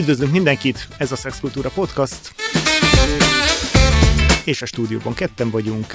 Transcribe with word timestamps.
Üdvözlünk 0.00 0.32
mindenkit, 0.32 0.88
ez 0.98 1.12
a 1.12 1.16
Szexkultúra 1.16 1.70
Podcast, 1.70 2.34
és 4.44 4.62
a 4.62 4.66
stúdióban 4.66 5.14
ketten 5.14 5.50
vagyunk, 5.50 5.86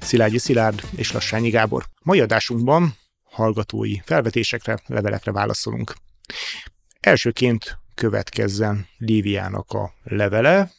Szilágyi 0.00 0.38
Szilárd 0.38 0.82
és 0.96 1.12
Lassányi 1.12 1.50
Gábor. 1.50 1.84
Mai 2.02 2.20
adásunkban 2.20 2.94
hallgatói 3.24 3.96
felvetésekre, 4.04 4.78
levelekre 4.86 5.32
válaszolunk. 5.32 5.94
Elsőként 7.00 7.78
következzen 7.94 8.86
Líviának 8.98 9.72
a 9.72 9.94
levele, 10.02 10.72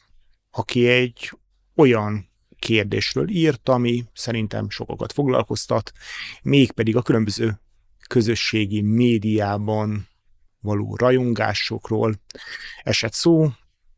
aki 0.51 0.87
egy 0.87 1.31
olyan 1.75 2.29
kérdésről 2.59 3.29
írt, 3.29 3.69
ami 3.69 4.03
szerintem 4.13 4.69
sokakat 4.69 5.13
foglalkoztat, 5.13 5.91
mégpedig 6.41 6.95
a 6.95 7.01
különböző 7.01 7.59
közösségi 8.07 8.81
médiában 8.81 10.07
való 10.65 10.95
rajongásokról 10.95 12.15
esett 12.83 13.13
szó, 13.13 13.49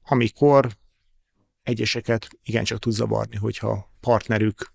amikor 0.04 0.70
egyeseket 1.64 2.28
igencsak 2.44 2.80
tud 2.80 2.94
zavarni, 2.94 3.36
hogyha 3.36 3.92
partnerük 4.00 4.72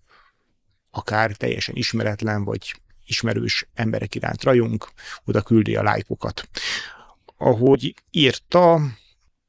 akár 0.91 1.37
teljesen 1.37 1.75
ismeretlen 1.75 2.45
vagy 2.45 2.75
ismerős 3.07 3.69
emberek 3.75 4.15
iránt 4.15 4.43
rajunk, 4.43 4.89
oda 5.25 5.43
küldi 5.43 5.77
a 5.77 5.83
lájkokat. 5.83 6.48
Ahogy 7.37 7.95
írta, 8.11 8.81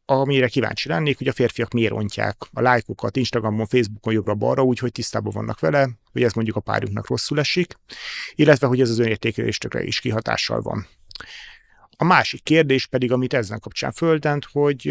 amire 0.05 0.48
kíváncsi 0.48 0.90
lennék, 0.90 1.18
hogy 1.18 1.27
a 1.27 1.34
férfiak 1.34 1.71
miért 1.71 1.91
rontják 1.91 2.38
a 2.52 2.62
lájkokat 2.62 3.16
Instagramon, 3.16 3.68
Facebookon 3.68 4.13
jobbra-balra, 4.13 4.63
úgyhogy 4.63 4.91
tisztában 4.91 5.34
vannak 5.34 5.60
vele, 5.60 5.90
hogy 6.12 6.23
ez 6.23 6.34
mondjuk 6.34 6.55
a 6.55 6.60
párjunknak 6.60 7.07
rosszul 7.07 7.40
esik, 7.40 7.80
illetve 8.35 8.68
hogy 8.68 8.82
ez 8.82 8.90
az 8.90 8.99
önértékeléstökre 8.99 9.84
is 9.84 9.99
kihatással 9.99 10.62
van. 10.62 10.88
A 12.03 12.05
másik 12.05 12.43
kérdés 12.43 12.88
pedig, 12.88 13.12
amit 13.12 13.34
ezen 13.34 13.59
kapcsán 13.59 13.91
földent, 13.91 14.45
hogy 14.52 14.84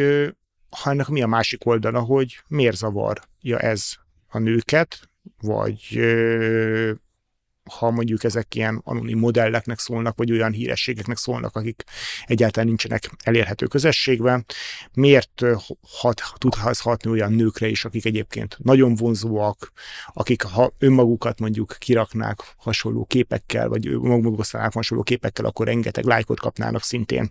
ha 0.71 0.91
ennek 0.91 1.09
mi 1.09 1.23
a 1.23 1.27
másik 1.27 1.67
oldala, 1.67 2.01
hogy 2.01 2.39
miért 2.49 2.77
zavarja 2.77 3.59
ez 3.59 3.93
a 4.29 4.39
nőket, 4.39 5.11
vagy 5.41 6.01
ha 7.71 7.91
mondjuk 7.91 8.25
ezek 8.25 8.55
ilyen 8.55 8.81
anonim 8.85 9.19
modelleknek 9.19 9.79
szólnak, 9.79 10.17
vagy 10.17 10.33
olyan 10.33 10.53
hírességeknek 10.53 11.17
szólnak, 11.17 11.57
akik 11.57 11.85
egyáltalán 12.25 12.69
nincsenek 12.69 13.11
elérhető 13.23 13.67
közösségben, 13.67 14.45
miért 14.95 15.43
hat, 16.01 16.23
tud 16.39 16.55
ez 16.65 16.81
hatni 16.81 17.11
olyan 17.11 17.33
nőkre 17.33 17.67
is, 17.69 17.85
akik 17.85 18.05
egyébként 18.05 18.57
nagyon 18.59 18.95
vonzóak, 18.95 19.73
akik 20.07 20.43
ha 20.43 20.73
önmagukat 20.79 21.41
mondjuk 21.41 21.77
kiraknák 21.79 22.41
hasonló 22.57 23.05
képekkel, 23.05 23.69
vagy 23.69 23.91
maguk 23.91 24.45
hasonló 24.51 25.03
képekkel, 25.03 25.45
akkor 25.45 25.67
rengeteg 25.67 26.05
lájkot 26.05 26.41
kapnának 26.41 26.83
szintén. 26.83 27.31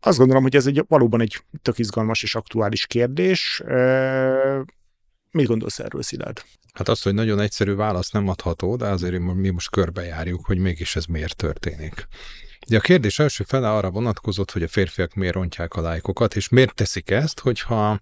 Azt 0.00 0.18
gondolom, 0.18 0.42
hogy 0.42 0.56
ez 0.56 0.66
egy, 0.66 0.84
valóban 0.88 1.20
egy 1.20 1.42
tök 1.62 1.78
izgalmas 1.78 2.22
és 2.22 2.34
aktuális 2.34 2.86
kérdés. 2.86 3.62
Mit 5.36 5.46
gondolsz 5.46 5.78
erről, 5.78 6.02
Szilárd? 6.02 6.44
Hát 6.72 6.88
az, 6.88 7.02
hogy 7.02 7.14
nagyon 7.14 7.40
egyszerű 7.40 7.74
válasz 7.74 8.10
nem 8.10 8.28
adható, 8.28 8.76
de 8.76 8.86
azért 8.86 9.18
mi 9.18 9.50
most 9.50 9.70
körbejárjuk, 9.70 10.46
hogy 10.46 10.58
mégis 10.58 10.96
ez 10.96 11.04
miért 11.04 11.36
történik. 11.36 12.08
De 12.68 12.76
a 12.76 12.80
kérdés 12.80 13.18
első 13.18 13.44
fele 13.44 13.70
arra 13.70 13.90
vonatkozott, 13.90 14.50
hogy 14.50 14.62
a 14.62 14.68
férfiak 14.68 15.14
miért 15.14 15.34
rontják 15.34 15.74
a 15.74 15.80
lájkokat, 15.80 16.36
és 16.36 16.48
miért 16.48 16.74
teszik 16.74 17.10
ezt, 17.10 17.40
hogyha 17.40 18.00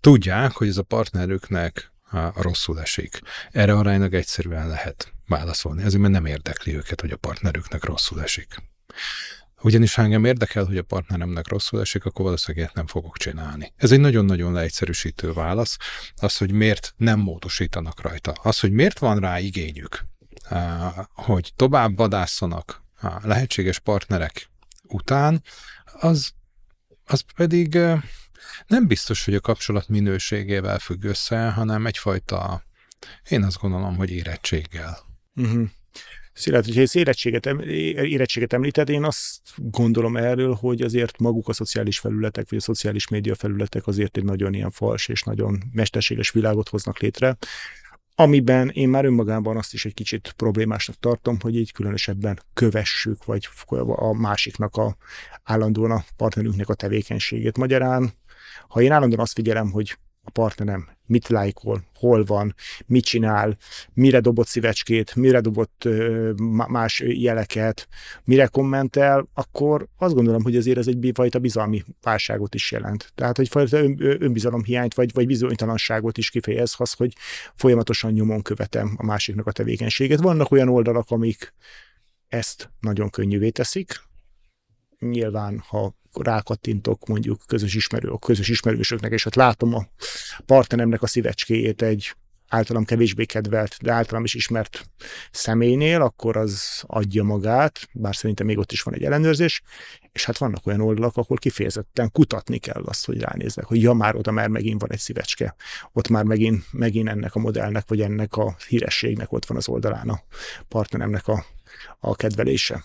tudják, 0.00 0.52
hogy 0.52 0.68
ez 0.68 0.76
a 0.76 0.82
partnerüknek 0.82 1.92
rosszul 2.34 2.80
esik. 2.80 3.20
Erre 3.50 3.72
aránylag 3.72 4.14
egyszerűen 4.14 4.68
lehet 4.68 5.12
válaszolni, 5.26 5.82
ezért 5.82 6.00
mert 6.00 6.12
nem 6.12 6.26
érdekli 6.26 6.76
őket, 6.76 7.00
hogy 7.00 7.10
a 7.10 7.16
partnerüknek 7.16 7.84
rosszul 7.84 8.22
esik. 8.22 8.62
Ugyanis 9.64 9.94
ha 9.94 10.02
engem 10.02 10.24
érdekel, 10.24 10.64
hogy 10.64 10.78
a 10.78 10.82
partneremnek 10.82 11.48
rosszul 11.48 11.80
esik, 11.80 12.04
akkor 12.04 12.24
valószínűleg 12.24 12.70
nem 12.74 12.86
fogok 12.86 13.16
csinálni. 13.16 13.72
Ez 13.76 13.92
egy 13.92 14.00
nagyon-nagyon 14.00 14.52
leegyszerűsítő 14.52 15.32
válasz. 15.32 15.76
Az, 16.16 16.36
hogy 16.36 16.52
miért 16.52 16.94
nem 16.96 17.20
módosítanak 17.20 18.00
rajta. 18.00 18.30
Az, 18.30 18.60
hogy 18.60 18.72
miért 18.72 18.98
van 18.98 19.18
rá 19.18 19.38
igényük, 19.38 20.04
hogy 21.14 21.52
tovább 21.56 21.96
vadásszanak 21.96 22.82
a 23.00 23.20
lehetséges 23.22 23.78
partnerek 23.78 24.50
után, 24.82 25.42
az, 25.84 26.32
az 27.04 27.24
pedig 27.36 27.78
nem 28.66 28.86
biztos, 28.86 29.24
hogy 29.24 29.34
a 29.34 29.40
kapcsolat 29.40 29.88
minőségével 29.88 30.78
függ 30.78 31.04
össze, 31.04 31.50
hanem 31.50 31.86
egyfajta, 31.86 32.64
én 33.28 33.42
azt 33.42 33.58
gondolom, 33.58 33.96
hogy 33.96 34.10
érettséggel. 34.10 34.98
Uh-huh. 35.34 35.68
Szilárd, 36.34 36.64
hogyha 36.64 36.80
ezt 36.80 36.96
érettséget, 36.96 37.46
érettséget 37.46 38.52
említed, 38.52 38.88
én 38.88 39.04
azt 39.04 39.40
gondolom 39.56 40.16
erről, 40.16 40.54
hogy 40.54 40.82
azért 40.82 41.18
maguk 41.18 41.48
a 41.48 41.52
szociális 41.52 41.98
felületek, 41.98 42.50
vagy 42.50 42.58
a 42.58 42.62
szociális 42.62 43.08
média 43.08 43.34
felületek 43.34 43.86
azért 43.86 44.16
egy 44.16 44.24
nagyon 44.24 44.54
ilyen 44.54 44.70
fals 44.70 45.08
és 45.08 45.22
nagyon 45.22 45.62
mesterséges 45.72 46.30
világot 46.30 46.68
hoznak 46.68 46.98
létre, 46.98 47.36
amiben 48.14 48.68
én 48.68 48.88
már 48.88 49.04
önmagában 49.04 49.56
azt 49.56 49.72
is 49.72 49.84
egy 49.84 49.94
kicsit 49.94 50.32
problémásnak 50.36 50.96
tartom, 51.00 51.36
hogy 51.40 51.56
így 51.56 51.72
különösebben 51.72 52.40
kövessük, 52.52 53.24
vagy 53.24 53.48
a 53.86 54.12
másiknak 54.12 54.76
a 54.76 54.96
állandóan 55.42 55.90
a 55.90 56.04
partnerünknek 56.16 56.68
a 56.68 56.74
tevékenységét. 56.74 57.56
Magyarán, 57.56 58.12
ha 58.68 58.82
én 58.82 58.92
állandóan 58.92 59.20
azt 59.20 59.32
figyelem, 59.32 59.70
hogy 59.70 59.98
a 60.24 60.30
partnerem 60.30 60.88
mit 61.06 61.28
lájkol, 61.28 61.84
hol 61.94 62.24
van, 62.24 62.54
mit 62.86 63.04
csinál, 63.04 63.56
mire 63.92 64.20
dobott 64.20 64.46
szívecskét, 64.46 65.14
mire 65.14 65.40
dobott 65.40 65.88
más 66.68 67.02
jeleket, 67.06 67.88
mire 68.24 68.46
kommentel, 68.46 69.28
akkor 69.34 69.88
azt 69.98 70.14
gondolom, 70.14 70.42
hogy 70.42 70.56
azért 70.56 70.78
ez 70.78 70.86
egy 70.86 71.10
fajta 71.14 71.38
bizalmi 71.38 71.82
válságot 72.02 72.54
is 72.54 72.72
jelent. 72.72 73.12
Tehát 73.14 73.38
egyfajta 73.38 73.78
ön, 73.78 73.96
önbizalomhiányt, 74.00 74.94
vagy, 74.94 75.12
vagy 75.12 75.26
bizonytalanságot 75.26 76.18
is 76.18 76.30
kifejez 76.30 76.74
az, 76.76 76.92
hogy 76.92 77.12
folyamatosan 77.54 78.12
nyomon 78.12 78.42
követem 78.42 78.94
a 78.96 79.04
másiknak 79.04 79.46
a 79.46 79.52
tevékenységet. 79.52 80.20
Vannak 80.20 80.50
olyan 80.50 80.68
oldalak, 80.68 81.10
amik 81.10 81.54
ezt 82.28 82.70
nagyon 82.80 83.10
könnyűvé 83.10 83.50
teszik, 83.50 84.02
nyilván, 85.08 85.62
ha 85.68 85.94
rákattintok 86.12 87.06
mondjuk 87.06 87.40
közös 87.46 87.74
ismerő, 87.74 88.08
a 88.08 88.18
közös 88.18 88.48
ismerősöknek, 88.48 89.12
és 89.12 89.26
ott 89.26 89.34
látom 89.34 89.74
a 89.74 89.86
partneremnek 90.46 91.02
a 91.02 91.06
szívecskéjét 91.06 91.82
egy 91.82 92.14
általam 92.48 92.84
kevésbé 92.84 93.24
kedvelt, 93.24 93.76
de 93.82 93.92
általam 93.92 94.24
is 94.24 94.34
ismert 94.34 94.90
személynél, 95.30 96.02
akkor 96.02 96.36
az 96.36 96.82
adja 96.86 97.22
magát, 97.22 97.88
bár 97.92 98.16
szerintem 98.16 98.46
még 98.46 98.58
ott 98.58 98.72
is 98.72 98.82
van 98.82 98.94
egy 98.94 99.04
ellenőrzés, 99.04 99.62
és 100.12 100.24
hát 100.24 100.38
vannak 100.38 100.66
olyan 100.66 100.80
oldalak, 100.80 101.16
ahol 101.16 101.36
kifejezetten 101.36 102.10
kutatni 102.12 102.58
kell 102.58 102.82
azt, 102.84 103.06
hogy 103.06 103.20
ránéznek, 103.20 103.64
hogy 103.64 103.82
ja, 103.82 103.92
már 103.92 104.16
oda 104.16 104.30
már 104.30 104.48
megint 104.48 104.80
van 104.80 104.92
egy 104.92 104.98
szívecske, 104.98 105.56
ott 105.92 106.08
már 106.08 106.24
megint, 106.24 106.64
megint 106.70 107.08
ennek 107.08 107.34
a 107.34 107.38
modellnek, 107.38 107.88
vagy 107.88 108.00
ennek 108.00 108.36
a 108.36 108.56
hírességnek 108.68 109.32
ott 109.32 109.46
van 109.46 109.56
az 109.56 109.68
oldalán 109.68 110.08
a 110.08 110.20
partneremnek 110.68 111.28
a, 111.28 111.44
a 111.98 112.16
kedvelése. 112.16 112.84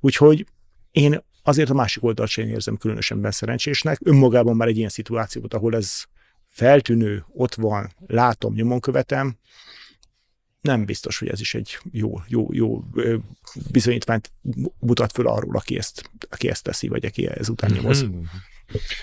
Úgyhogy 0.00 0.46
én 0.90 1.24
azért 1.42 1.70
a 1.70 1.74
másik 1.74 2.04
oldalt 2.04 2.28
sem 2.30 2.48
érzem 2.48 2.76
különösen 2.76 3.30
szerencsésnek. 3.30 3.98
Önmagában 4.04 4.56
már 4.56 4.68
egy 4.68 4.76
ilyen 4.76 4.88
szituációt, 4.88 5.54
ahol 5.54 5.76
ez 5.76 6.04
feltűnő, 6.46 7.24
ott 7.28 7.54
van, 7.54 7.92
látom, 8.06 8.54
nyomon 8.54 8.80
követem, 8.80 9.36
nem 10.60 10.84
biztos, 10.84 11.18
hogy 11.18 11.28
ez 11.28 11.40
is 11.40 11.54
egy 11.54 11.78
jó, 11.90 12.20
jó, 12.26 12.48
jó 12.52 12.84
bizonyítványt 13.70 14.32
mutat 14.78 15.12
föl 15.12 15.26
arról, 15.26 15.56
aki 15.56 15.78
ezt, 15.78 16.10
aki 16.30 16.48
ezt 16.48 16.62
teszi, 16.62 16.88
vagy 16.88 17.04
aki 17.04 17.26
ezután 17.26 17.70
nyomoz. 17.70 18.06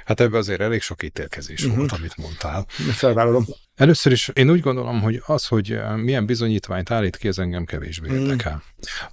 Hát 0.05 0.19
ebbe 0.19 0.37
azért 0.37 0.61
elég 0.61 0.81
sok 0.81 1.03
ítélkezés 1.03 1.63
uh-huh. 1.63 1.77
volt, 1.77 1.91
amit 1.91 2.17
mondtál. 2.17 2.65
Felvállalom. 2.91 3.45
Először 3.75 4.11
is 4.11 4.27
én 4.33 4.49
úgy 4.49 4.59
gondolom, 4.59 5.01
hogy 5.01 5.21
az, 5.25 5.45
hogy 5.45 5.71
eh, 5.71 5.95
milyen 5.95 6.25
bizonyítványt 6.25 6.91
állít 6.91 7.17
ki, 7.17 7.27
ez 7.27 7.37
engem 7.37 7.65
kevésbé 7.65 8.09
mm. 8.09 8.15
érdekel. 8.15 8.63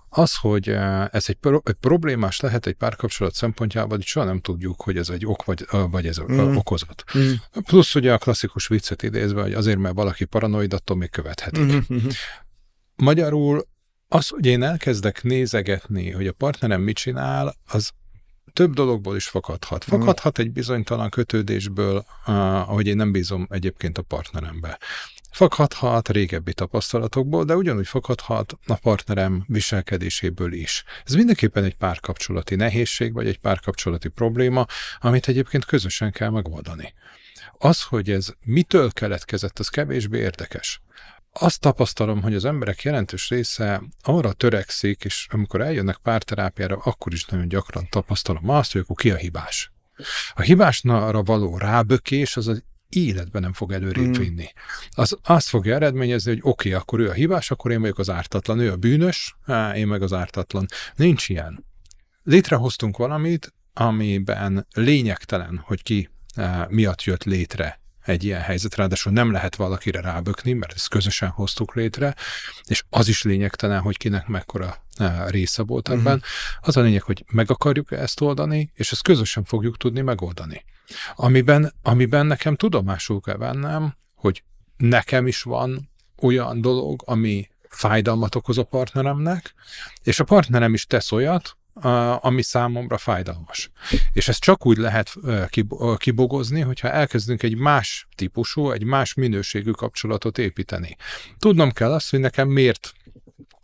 Az, 0.08 0.36
hogy 0.36 0.68
eh, 0.68 1.04
ez 1.04 1.24
egy, 1.26 1.34
pro- 1.34 1.68
egy 1.68 1.74
problémás 1.80 2.40
lehet 2.40 2.66
egy 2.66 2.74
párkapcsolat 2.74 3.34
szempontjából, 3.34 3.96
hogy 3.96 4.06
soha 4.06 4.26
nem 4.26 4.40
tudjuk, 4.40 4.82
hogy 4.82 4.96
ez 4.96 5.08
egy 5.08 5.26
ok 5.26 5.44
vagy, 5.44 5.66
vagy 5.70 6.06
ez 6.06 6.20
mm. 6.20 6.56
okozat. 6.56 7.04
Mm. 7.18 7.32
Plusz 7.64 7.94
ugye 7.94 8.12
a 8.12 8.18
klasszikus 8.18 8.66
viccet 8.66 9.02
idézve, 9.02 9.42
hogy 9.42 9.54
azért, 9.54 9.78
mert 9.78 9.94
valaki 9.94 10.24
paranoid, 10.24 10.72
attól 10.72 10.96
még 10.96 11.10
követhetik. 11.10 11.62
Mm-hmm. 11.62 12.08
Magyarul 12.96 13.66
az, 14.08 14.28
hogy 14.28 14.46
én 14.46 14.62
elkezdek 14.62 15.22
nézegetni, 15.22 16.10
hogy 16.10 16.26
a 16.26 16.32
partnerem 16.32 16.80
mit 16.80 16.96
csinál, 16.96 17.56
az 17.66 17.90
több 18.56 18.74
dologból 18.74 19.16
is 19.16 19.28
fakadhat. 19.28 19.86
Mhm. 19.86 19.96
Fakadhat 19.96 20.38
egy 20.38 20.50
bizonytalan 20.50 21.10
kötődésből, 21.10 22.04
ahogy 22.24 22.86
én 22.86 22.96
nem 22.96 23.12
bízom 23.12 23.46
egyébként 23.50 23.98
a 23.98 24.02
partnerembe. 24.02 24.78
Fakadhat 25.30 26.08
régebbi 26.08 26.52
tapasztalatokból, 26.54 27.44
de 27.44 27.56
ugyanúgy 27.56 27.86
fakadhat 27.86 28.58
a 28.66 28.74
partnerem 28.74 29.44
viselkedéséből 29.46 30.52
is. 30.52 30.84
Ez 31.04 31.14
mindenképpen 31.14 31.64
egy 31.64 31.74
párkapcsolati 31.74 32.54
nehézség, 32.54 33.12
vagy 33.12 33.26
egy 33.26 33.38
párkapcsolati 33.38 34.08
probléma, 34.08 34.66
amit 34.98 35.28
egyébként 35.28 35.64
közösen 35.64 36.12
kell 36.12 36.30
megoldani. 36.30 36.94
Az, 37.58 37.82
hogy 37.82 38.10
ez 38.10 38.28
mitől 38.44 38.92
keletkezett, 38.92 39.58
az 39.58 39.68
kevésbé 39.68 40.18
érdekes 40.18 40.80
azt 41.38 41.60
tapasztalom, 41.60 42.22
hogy 42.22 42.34
az 42.34 42.44
emberek 42.44 42.82
jelentős 42.82 43.28
része 43.28 43.82
arra 44.02 44.32
törekszik, 44.32 45.04
és 45.04 45.26
amikor 45.30 45.60
eljönnek 45.60 45.96
párterápiára, 45.96 46.76
akkor 46.76 47.12
is 47.12 47.24
nagyon 47.24 47.48
gyakran 47.48 47.88
tapasztalom 47.90 48.48
azt, 48.48 48.72
hogy 48.72 48.80
akkor 48.80 48.96
ki 48.96 49.10
a 49.10 49.16
hibás. 49.16 49.72
A 50.34 50.40
hibásnara 50.40 51.22
való 51.22 51.58
rábökés 51.58 52.36
az 52.36 52.48
az 52.48 52.64
életben 52.88 53.42
nem 53.42 53.52
fog 53.52 53.72
előrébb 53.72 54.06
mm. 54.06 54.12
vinni. 54.12 54.46
Az 54.90 55.18
azt 55.22 55.48
fogja 55.48 55.74
eredményezni, 55.74 56.30
hogy 56.30 56.40
oké, 56.42 56.68
okay, 56.68 56.80
akkor 56.80 57.00
ő 57.00 57.08
a 57.08 57.12
hibás, 57.12 57.50
akkor 57.50 57.70
én 57.70 57.80
vagyok 57.80 57.98
az 57.98 58.10
ártatlan, 58.10 58.58
ő 58.58 58.70
a 58.70 58.76
bűnös, 58.76 59.36
á, 59.44 59.76
én 59.76 59.86
meg 59.86 60.02
az 60.02 60.12
ártatlan. 60.12 60.66
Nincs 60.94 61.28
ilyen. 61.28 61.64
Létrehoztunk 62.22 62.96
valamit, 62.96 63.54
amiben 63.72 64.66
lényegtelen, 64.74 65.62
hogy 65.64 65.82
ki 65.82 66.10
á, 66.36 66.66
miatt 66.70 67.02
jött 67.02 67.24
létre 67.24 67.80
egy 68.06 68.24
ilyen 68.24 68.40
helyzet, 68.40 68.74
ráadásul 68.74 69.12
nem 69.12 69.32
lehet 69.32 69.56
valakire 69.56 70.00
rábökni, 70.00 70.52
mert 70.52 70.72
ezt 70.72 70.88
közösen 70.88 71.28
hoztuk 71.28 71.74
létre, 71.74 72.14
és 72.64 72.84
az 72.90 73.08
is 73.08 73.22
lényegtelen, 73.22 73.80
hogy 73.80 73.96
kinek 73.96 74.26
mekkora 74.26 74.84
része 75.26 75.62
volt 75.62 75.88
ebben. 75.88 76.16
Uh-huh. 76.16 76.20
Az 76.60 76.76
a 76.76 76.80
lényeg, 76.80 77.02
hogy 77.02 77.24
meg 77.32 77.50
akarjuk 77.50 77.92
ezt 77.92 78.20
oldani, 78.20 78.70
és 78.74 78.92
ezt 78.92 79.02
közösen 79.02 79.44
fogjuk 79.44 79.76
tudni 79.76 80.00
megoldani. 80.00 80.64
Amiben, 81.14 81.72
amiben 81.82 82.26
nekem 82.26 82.56
tudomásul 82.56 83.20
kell 83.20 83.36
vennem, 83.36 83.96
hogy 84.14 84.42
nekem 84.76 85.26
is 85.26 85.42
van 85.42 85.90
olyan 86.22 86.60
dolog, 86.60 87.02
ami 87.06 87.48
fájdalmat 87.68 88.34
okoz 88.34 88.58
a 88.58 88.64
partneremnek, 88.64 89.54
és 90.02 90.20
a 90.20 90.24
partnerem 90.24 90.74
is 90.74 90.86
tesz 90.86 91.12
olyat, 91.12 91.56
ami 92.20 92.42
számomra 92.42 92.98
fájdalmas. 92.98 93.70
És 94.12 94.28
ezt 94.28 94.40
csak 94.40 94.66
úgy 94.66 94.76
lehet 94.76 95.14
kibogozni, 95.96 96.60
hogyha 96.60 96.90
elkezdünk 96.90 97.42
egy 97.42 97.56
más 97.56 98.08
típusú, 98.14 98.70
egy 98.70 98.84
más 98.84 99.14
minőségű 99.14 99.70
kapcsolatot 99.70 100.38
építeni. 100.38 100.96
Tudnom 101.38 101.72
kell 101.72 101.92
azt, 101.92 102.10
hogy 102.10 102.20
nekem 102.20 102.48
miért 102.48 102.92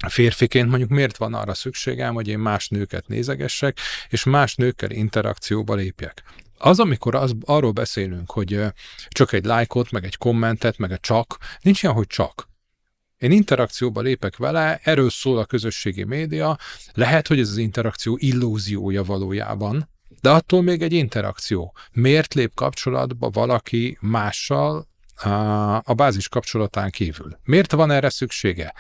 férfiként 0.09 0.69
mondjuk 0.69 0.91
miért 0.91 1.17
van 1.17 1.35
arra 1.35 1.55
szükségem, 1.55 2.14
hogy 2.14 2.29
én 2.29 2.38
más 2.38 2.69
nőket 2.69 3.09
nézegessek, 3.09 3.79
és 4.09 4.25
más 4.25 4.55
nőkkel 4.55 4.91
interakcióba 4.91 5.75
lépjek. 5.75 6.23
Az, 6.59 6.81
amikor 6.81 7.14
az, 7.14 7.35
arról 7.44 7.73
beszélünk, 7.73 8.31
hogy 8.31 8.61
csak 9.09 9.32
egy 9.32 9.44
lájkot, 9.44 9.91
meg 9.91 10.05
egy 10.05 10.17
kommentet, 10.17 10.79
meg 10.79 10.91
a 10.91 10.99
csak, 10.99 11.38
nincs 11.61 11.82
ilyen, 11.82 11.94
hogy 11.94 12.06
csak. 12.06 12.50
Én 13.22 13.30
interakcióba 13.30 14.00
lépek 14.00 14.36
vele, 14.36 14.80
erről 14.82 15.10
szól 15.10 15.38
a 15.38 15.44
közösségi 15.44 16.04
média, 16.04 16.58
lehet, 16.92 17.26
hogy 17.26 17.38
ez 17.38 17.48
az 17.48 17.56
interakció 17.56 18.16
illúziója 18.20 19.02
valójában, 19.02 19.88
de 20.20 20.30
attól 20.30 20.62
még 20.62 20.82
egy 20.82 20.92
interakció. 20.92 21.74
Miért 21.92 22.34
lép 22.34 22.54
kapcsolatba 22.54 23.30
valaki 23.30 23.98
mással 24.00 24.88
a 25.82 25.94
bázis 25.94 26.28
kapcsolatán 26.28 26.90
kívül? 26.90 27.38
Miért 27.44 27.72
van 27.72 27.90
erre 27.90 28.10
szüksége? 28.10 28.74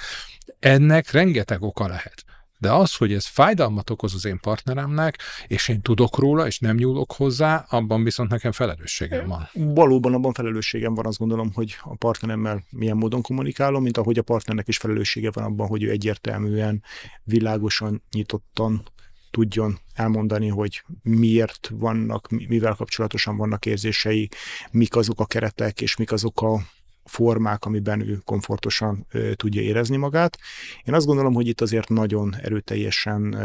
Ennek 0.58 1.10
rengeteg 1.10 1.62
oka 1.62 1.88
lehet. 1.88 2.24
De 2.62 2.72
az, 2.72 2.94
hogy 2.94 3.12
ez 3.12 3.26
fájdalmat 3.26 3.90
okoz 3.90 4.14
az 4.14 4.24
én 4.24 4.40
partneremnek, 4.40 5.18
és 5.46 5.68
én 5.68 5.80
tudok 5.80 6.18
róla, 6.18 6.46
és 6.46 6.58
nem 6.58 6.76
nyúlok 6.76 7.12
hozzá, 7.12 7.66
abban 7.68 8.04
viszont 8.04 8.30
nekem 8.30 8.52
felelősségem 8.52 9.28
van. 9.28 9.48
Valóban 9.52 10.14
abban 10.14 10.32
felelősségem 10.32 10.94
van, 10.94 11.06
azt 11.06 11.18
gondolom, 11.18 11.52
hogy 11.54 11.76
a 11.80 11.96
partneremmel 11.96 12.64
milyen 12.70 12.96
módon 12.96 13.22
kommunikálom, 13.22 13.82
mint 13.82 13.96
ahogy 13.96 14.18
a 14.18 14.22
partnernek 14.22 14.68
is 14.68 14.76
felelőssége 14.76 15.30
van 15.30 15.44
abban, 15.44 15.66
hogy 15.66 15.82
ő 15.82 15.90
egyértelműen, 15.90 16.82
világosan, 17.24 18.02
nyitottan 18.12 18.82
tudjon 19.30 19.78
elmondani, 19.94 20.48
hogy 20.48 20.84
miért 21.02 21.70
vannak, 21.72 22.28
mivel 22.48 22.74
kapcsolatosan 22.74 23.36
vannak 23.36 23.66
érzései, 23.66 24.28
mik 24.70 24.96
azok 24.96 25.20
a 25.20 25.26
keretek, 25.26 25.80
és 25.80 25.96
mik 25.96 26.12
azok 26.12 26.42
a 26.42 26.60
formák, 27.04 27.64
amiben 27.64 28.00
ő 28.00 28.20
komfortosan 28.24 29.06
tudja 29.34 29.62
érezni 29.62 29.96
magát. 29.96 30.38
Én 30.84 30.94
azt 30.94 31.06
gondolom, 31.06 31.34
hogy 31.34 31.46
itt 31.46 31.60
azért 31.60 31.88
nagyon 31.88 32.36
erőteljesen 32.36 33.36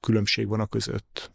különbség 0.00 0.48
van 0.48 0.60
a 0.60 0.66
között 0.66 1.32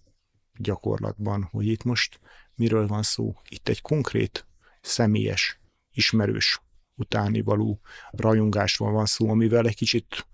gyakorlatban, 0.58 1.48
hogy 1.52 1.68
itt 1.68 1.84
most 1.84 2.19
miről 2.56 2.88
van 2.88 3.04
szó. 3.04 3.36
Itt 3.50 3.68
egy 3.68 3.81
konkrét, 3.81 4.46
személyes, 4.81 5.60
ismerős 5.92 6.62
utáni 6.96 7.42
való 7.42 7.80
rajongásban 8.12 8.94
van 8.94 9.06
szó, 9.06 9.30
amivel 9.30 9.68
egy 9.68 9.75
kicsit 9.75 10.28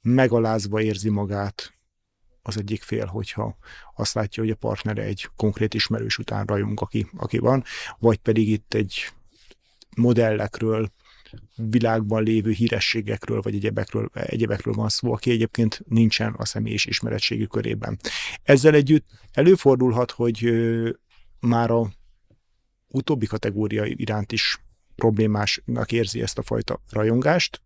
megalázva 0.00 0.80
érzi 0.80 1.08
magát 1.08 1.72
az 2.42 2.56
egyik 2.56 2.82
fél, 2.82 3.06
hogyha 3.06 3.56
azt 3.94 4.14
látja, 4.14 4.42
hogy 4.42 4.52
a 4.52 4.56
partnere 4.56 5.02
egy 5.02 5.28
konkrét 5.36 5.74
ismerős 5.74 6.18
után 6.18 6.46
rajong, 6.46 6.80
aki, 6.80 7.06
aki 7.16 7.38
van, 7.38 7.64
vagy 7.98 8.18
pedig 8.18 8.48
itt 8.48 8.74
egy 8.74 9.12
modellekről, 9.98 10.90
világban 11.56 12.22
lévő 12.22 12.50
hírességekről, 12.50 13.40
vagy 13.40 13.54
egyebekről, 13.54 14.10
egyebekről 14.12 14.74
van 14.74 14.88
szó, 14.88 15.12
aki 15.12 15.30
egyébként 15.30 15.82
nincsen 15.88 16.34
a 16.36 16.44
személyis 16.44 16.86
ismeretségű 16.86 17.44
körében. 17.44 17.98
Ezzel 18.42 18.74
együtt 18.74 19.06
előfordulhat, 19.32 20.10
hogy 20.10 20.52
már 21.40 21.70
a 21.70 21.90
utóbbi 22.88 23.26
kategória 23.26 23.84
iránt 23.84 24.32
is 24.32 24.62
problémásnak 24.94 25.92
érzi 25.92 26.22
ezt 26.22 26.38
a 26.38 26.42
fajta 26.42 26.80
rajongást, 26.90 27.60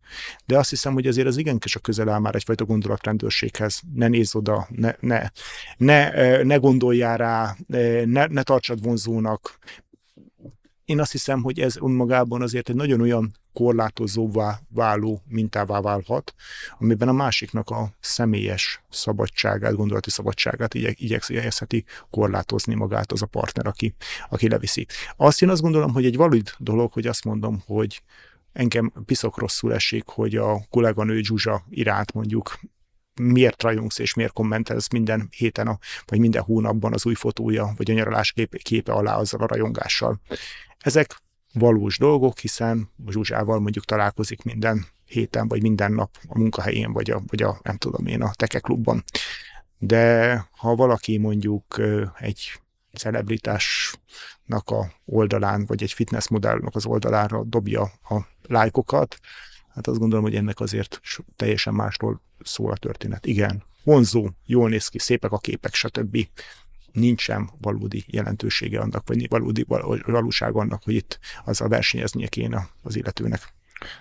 de 0.47 0.59
azt 0.59 0.71
hiszem, 0.71 0.93
hogy 0.93 1.07
azért 1.07 1.27
az 1.27 1.37
igen 1.37 1.59
a 1.75 1.79
közel 1.79 2.09
áll 2.09 2.19
már 2.19 2.35
egyfajta 2.35 2.65
gondolatrendőrséghez. 2.65 3.81
Ne 3.95 4.09
nézz 4.09 4.35
oda, 4.35 4.69
ne, 4.71 4.95
ne, 5.01 5.23
ne, 5.77 6.43
ne 6.43 6.57
gondoljál 6.57 7.17
rá, 7.17 7.57
ne, 8.05 8.27
ne 8.27 8.43
tartsad 8.43 8.83
vonzónak, 8.83 9.59
én 10.85 11.01
azt 11.01 11.13
hiszem, 11.13 11.43
hogy 11.43 11.61
ez 11.61 11.77
önmagában 11.77 12.43
azért 12.43 12.69
egy 12.69 12.75
nagyon 12.75 13.01
olyan 13.01 13.33
korlátozóvá 13.53 14.61
váló 14.69 15.23
mintává 15.29 15.81
válhat, 15.81 16.35
amiben 16.79 17.09
a 17.09 17.13
másiknak 17.13 17.71
a 17.71 17.93
személyes 18.01 18.83
szabadságát, 18.91 19.75
gondolati 19.75 20.11
szabadságát 20.11 20.75
igyek, 20.75 21.01
igyekszheti 21.01 21.85
korlátozni 22.11 22.75
magát 22.75 23.13
az 23.13 23.23
a 23.23 23.27
partner, 23.27 23.67
aki, 23.67 23.95
aki 24.29 24.49
leviszi. 24.49 24.87
Azt 25.17 25.43
én 25.43 25.49
azt 25.49 25.63
gondolom, 25.63 25.93
hogy 25.93 26.05
egy 26.05 26.17
valid 26.17 26.51
dolog, 26.59 26.93
hogy 26.93 27.07
azt 27.07 27.25
mondom, 27.25 27.63
hogy 27.67 28.03
engem 28.53 28.93
piszok 29.05 29.39
rosszul 29.39 29.75
esik, 29.75 30.05
hogy 30.07 30.37
a 30.37 30.61
kolléganő 30.71 31.23
Zsuzsa 31.23 31.65
iránt 31.71 32.13
mondjuk 32.13 32.59
miért 33.21 33.63
rajongsz 33.63 33.99
és 33.99 34.15
miért 34.15 34.33
kommentelsz 34.33 34.89
minden 34.89 35.29
héten, 35.37 35.67
a, 35.67 35.79
vagy 36.07 36.19
minden 36.19 36.43
hónapban 36.43 36.93
az 36.93 37.07
új 37.07 37.15
fotója, 37.15 37.73
vagy 37.77 37.91
a 37.91 37.95
nyaralás 37.95 38.35
képe, 38.63 38.93
alá 38.93 39.17
azzal 39.17 39.41
a 39.41 39.47
rajongással. 39.47 40.21
Ezek 40.83 41.23
valós 41.53 41.99
dolgok, 41.99 42.39
hiszen 42.39 42.91
Zsuzsával 43.09 43.61
mondjuk 43.61 43.85
találkozik 43.85 44.43
minden 44.43 44.87
héten, 45.05 45.49
vagy 45.49 45.63
minden 45.63 45.93
nap 45.93 46.19
a 46.29 46.39
munkahelyén, 46.39 46.93
vagy 46.93 47.11
a, 47.11 47.23
vagy 47.27 47.43
a 47.43 47.61
nem 47.63 47.77
tudom 47.77 48.07
én, 48.07 48.23
a 48.23 48.31
tekeklubban. 48.35 49.05
De 49.79 50.35
ha 50.51 50.75
valaki 50.75 51.19
mondjuk 51.19 51.81
egy 52.19 52.61
celebritásnak 52.93 54.71
a 54.71 54.93
oldalán, 55.05 55.65
vagy 55.67 55.83
egy 55.83 55.93
fitness 55.93 56.29
modellnek 56.29 56.75
az 56.75 56.87
oldalára 56.87 57.45
dobja 57.45 57.83
a 58.09 58.21
lájkokat, 58.43 59.19
hát 59.69 59.87
azt 59.87 59.99
gondolom, 59.99 60.25
hogy 60.25 60.35
ennek 60.35 60.61
azért 60.61 61.01
teljesen 61.37 61.75
másról 61.75 62.23
szól 62.45 62.71
a 62.71 62.77
történet. 62.77 63.27
Igen, 63.27 63.65
vonzó, 63.85 64.29
jól 64.47 64.69
néz 64.69 64.89
ki, 64.89 64.99
szépek 64.99 65.33
a 65.33 65.39
képek, 65.39 65.75
stb 65.75 66.27
nincsen 66.93 67.51
valódi 67.61 68.05
jelentősége 68.07 68.81
annak, 68.81 69.09
vagy 69.09 69.29
valódi 69.29 69.65
valóság 70.05 70.55
annak, 70.55 70.83
hogy 70.83 70.95
itt 70.95 71.19
az 71.45 71.61
a 71.61 71.69
versenyeznie 71.69 72.29
kéne 72.29 72.69
az 72.83 72.97
illetőnek. 72.97 73.53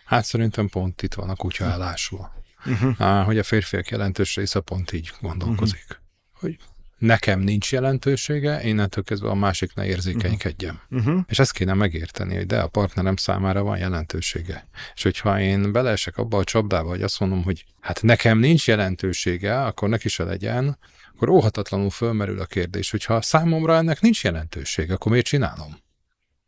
Hát 0.05 0.25
szerintem 0.25 0.67
pont 0.67 1.01
itt 1.01 1.13
van 1.13 1.29
a 1.29 1.35
kutya 1.35 1.65
elásva. 1.65 2.39
Uh-huh. 2.65 3.25
hogy 3.25 3.37
a 3.37 3.43
férfiak 3.43 3.89
jelentős 3.89 4.35
része 4.35 4.59
pont 4.59 4.91
így 4.91 5.11
gondolkozik. 5.21 5.85
Uh-huh. 5.89 5.97
Hogy 6.31 6.57
nekem 6.97 7.39
nincs 7.39 7.71
jelentősége, 7.71 8.63
innentől 8.63 9.03
kezdve 9.03 9.29
a 9.29 9.35
másik 9.35 9.73
ne 9.73 9.85
érzékenykedjem. 9.85 10.79
Uh-huh. 10.89 11.19
És 11.27 11.39
ezt 11.39 11.51
kéne 11.51 11.73
megérteni, 11.73 12.35
hogy 12.35 12.45
de 12.45 12.59
a 12.59 12.67
partnerem 12.67 13.15
számára 13.15 13.63
van 13.63 13.77
jelentősége. 13.77 14.67
És 14.95 15.03
hogyha 15.03 15.39
én 15.39 15.71
beleesek 15.71 16.17
abba 16.17 16.37
a 16.37 16.43
csapdába, 16.43 16.89
hogy 16.89 17.01
azt 17.01 17.19
mondom, 17.19 17.43
hogy 17.43 17.65
hát 17.79 18.01
nekem 18.01 18.37
nincs 18.37 18.67
jelentősége, 18.67 19.61
akkor 19.61 19.89
neki 19.89 20.09
se 20.09 20.23
legyen, 20.23 20.77
akkor 21.21 21.33
óhatatlanul 21.33 21.89
fölmerül 21.89 22.39
a 22.39 22.45
kérdés, 22.45 22.91
hogy 22.91 23.03
ha 23.03 23.21
számomra 23.21 23.75
ennek 23.75 24.01
nincs 24.01 24.23
jelentőség, 24.23 24.91
akkor 24.91 25.11
miért 25.11 25.25
csinálom? 25.25 25.77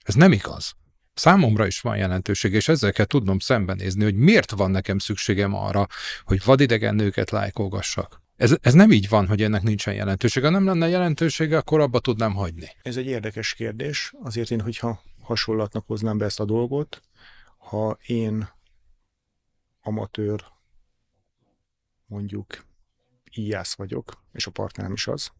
Ez 0.03 0.13
nem 0.13 0.31
igaz. 0.31 0.73
Számomra 1.13 1.65
is 1.65 1.79
van 1.79 1.97
jelentőség, 1.97 2.53
és 2.53 2.67
ezzel 2.67 2.91
kell 2.91 3.05
tudnom 3.05 3.39
szembenézni, 3.39 4.03
hogy 4.03 4.15
miért 4.15 4.51
van 4.51 4.71
nekem 4.71 4.97
szükségem 4.97 5.53
arra, 5.53 5.87
hogy 6.23 6.43
vadidegen 6.43 6.95
nőket 6.95 7.31
lájkolgassak. 7.31 8.21
Ez, 8.35 8.55
ez 8.61 8.73
nem 8.73 8.91
így 8.91 9.09
van, 9.09 9.27
hogy 9.27 9.41
ennek 9.41 9.61
nincsen 9.61 9.93
jelentősége. 9.93 10.45
Ha 10.45 10.51
nem 10.51 10.65
lenne 10.65 10.87
jelentősége, 10.87 11.57
akkor 11.57 11.79
abba 11.79 11.99
tudnám 11.99 12.33
hagyni. 12.33 12.67
Ez 12.81 12.97
egy 12.97 13.07
érdekes 13.07 13.53
kérdés. 13.53 14.13
Azért 14.23 14.51
én, 14.51 14.61
hogyha 14.61 15.01
hasonlatnak 15.21 15.83
hoznám 15.87 16.17
be 16.17 16.25
ezt 16.25 16.39
a 16.39 16.45
dolgot, 16.45 17.01
ha 17.57 17.97
én 18.05 18.49
amatőr 19.81 20.43
mondjuk 22.05 22.71
íjász 23.35 23.73
vagyok, 23.73 24.23
és 24.31 24.47
a 24.47 24.51
partnerem 24.51 24.93
is 24.93 25.07
az, 25.07 25.31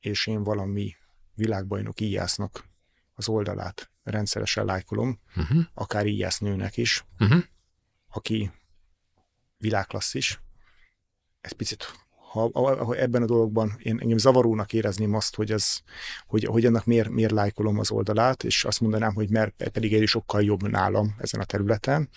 és 0.00 0.26
én 0.26 0.42
valami 0.42 0.94
világbajnok 1.34 2.00
íjásznak 2.00 2.64
az 3.14 3.28
oldalát 3.28 3.90
rendszeresen 4.02 4.64
lájkolom, 4.64 5.20
uh-huh. 5.36 5.64
akár 5.74 6.06
nőnek 6.38 6.76
is, 6.76 7.04
uh-huh. 7.18 7.42
aki 8.08 8.50
világklasszis, 9.56 10.40
ez 11.40 11.52
picit 11.52 12.04
ha, 12.34 12.84
ha 12.84 12.94
ebben 12.94 13.22
a 13.22 13.26
dologban 13.26 13.74
én 13.78 13.98
engem 14.00 14.18
zavarónak 14.18 14.72
érezném 14.72 15.14
azt, 15.14 15.34
hogy, 15.34 15.52
ez, 15.52 15.78
hogy, 16.26 16.44
hogy 16.44 16.64
ennek 16.64 16.84
miért, 16.84 17.08
miért 17.08 17.32
lájkolom 17.32 17.78
az 17.78 17.90
oldalát, 17.90 18.44
és 18.44 18.64
azt 18.64 18.80
mondanám, 18.80 19.14
hogy 19.14 19.30
mert 19.30 19.68
pedig 19.68 19.94
egy 19.94 20.06
sokkal 20.06 20.42
jobb 20.42 20.68
nálam 20.68 21.14
ezen 21.18 21.40
a 21.40 21.44
területen, 21.44 22.08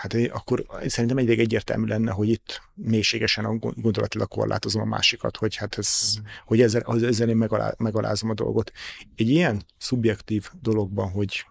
hát 0.00 0.14
akkor 0.30 0.66
szerintem 0.86 1.18
egyre 1.18 1.32
egyértelmű 1.32 1.86
lenne, 1.86 2.10
hogy 2.10 2.28
itt 2.28 2.62
mélységesen 2.74 3.44
a 3.44 3.56
gondolatilag 3.56 4.28
korlátozom 4.28 4.82
a 4.82 4.84
másikat, 4.84 5.36
hogy 5.36 5.56
hát 5.56 5.78
ez, 5.78 6.14
mm. 6.18 6.24
hogy 6.44 6.60
ezzel, 6.60 6.82
ezzel 7.04 7.28
én 7.28 7.36
megalá, 7.36 7.74
megalázom 7.78 8.30
a 8.30 8.34
dolgot. 8.34 8.72
Egy 9.14 9.28
ilyen 9.28 9.64
szubjektív 9.78 10.48
dologban, 10.60 11.10
hogy 11.10 11.44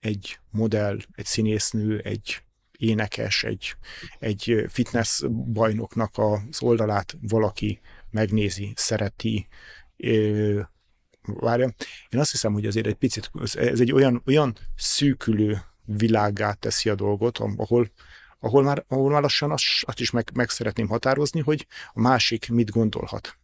egy 0.00 0.38
modell, 0.50 0.98
egy 1.14 1.24
színésznő, 1.24 1.98
egy 1.98 2.42
énekes, 2.78 3.44
egy, 3.44 3.76
egy 4.18 4.64
fitness 4.68 5.22
bajnoknak 5.52 6.12
az 6.14 6.62
oldalát 6.62 7.16
valaki 7.20 7.80
megnézi, 8.10 8.72
szereti, 8.76 9.48
várja. 11.22 11.74
Én 12.08 12.20
azt 12.20 12.30
hiszem, 12.30 12.52
hogy 12.52 12.66
azért 12.66 12.86
egy 12.86 12.94
picit, 12.94 13.30
ez 13.54 13.80
egy 13.80 13.92
olyan, 13.92 14.22
olyan 14.26 14.56
szűkülő 14.76 15.62
világát 15.96 16.58
teszi 16.58 16.88
a 16.88 16.94
dolgot, 16.94 17.38
ahol, 17.38 17.90
ahol 18.40 18.62
már, 18.62 18.84
ahol 18.88 19.10
már 19.10 19.22
lassan 19.22 19.50
azt, 19.50 19.64
azt 19.80 20.00
is 20.00 20.10
meg, 20.10 20.30
meg 20.34 20.50
szeretném 20.50 20.88
határozni, 20.88 21.40
hogy 21.40 21.66
a 21.92 22.00
másik 22.00 22.48
mit 22.48 22.70
gondolhat. 22.70 23.36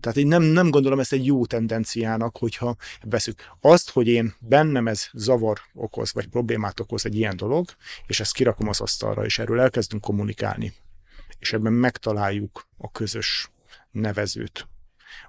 Tehát 0.00 0.16
én 0.16 0.26
nem, 0.26 0.42
nem 0.42 0.70
gondolom 0.70 1.00
ezt 1.00 1.12
egy 1.12 1.26
jó 1.26 1.46
tendenciának, 1.46 2.36
hogyha 2.36 2.76
veszük 3.02 3.42
azt, 3.60 3.90
hogy 3.90 4.06
én 4.06 4.34
bennem 4.38 4.88
ez 4.88 5.08
zavar 5.12 5.60
okoz, 5.74 6.12
vagy 6.12 6.26
problémát 6.26 6.80
okoz 6.80 7.06
egy 7.06 7.16
ilyen 7.16 7.36
dolog, 7.36 7.68
és 8.06 8.20
ezt 8.20 8.32
kirakom 8.32 8.68
az 8.68 8.80
asztalra, 8.80 9.24
és 9.24 9.38
erről 9.38 9.60
elkezdünk 9.60 10.02
kommunikálni, 10.02 10.72
és 11.38 11.52
ebben 11.52 11.72
megtaláljuk 11.72 12.66
a 12.78 12.90
közös 12.90 13.50
nevezőt. 13.90 14.68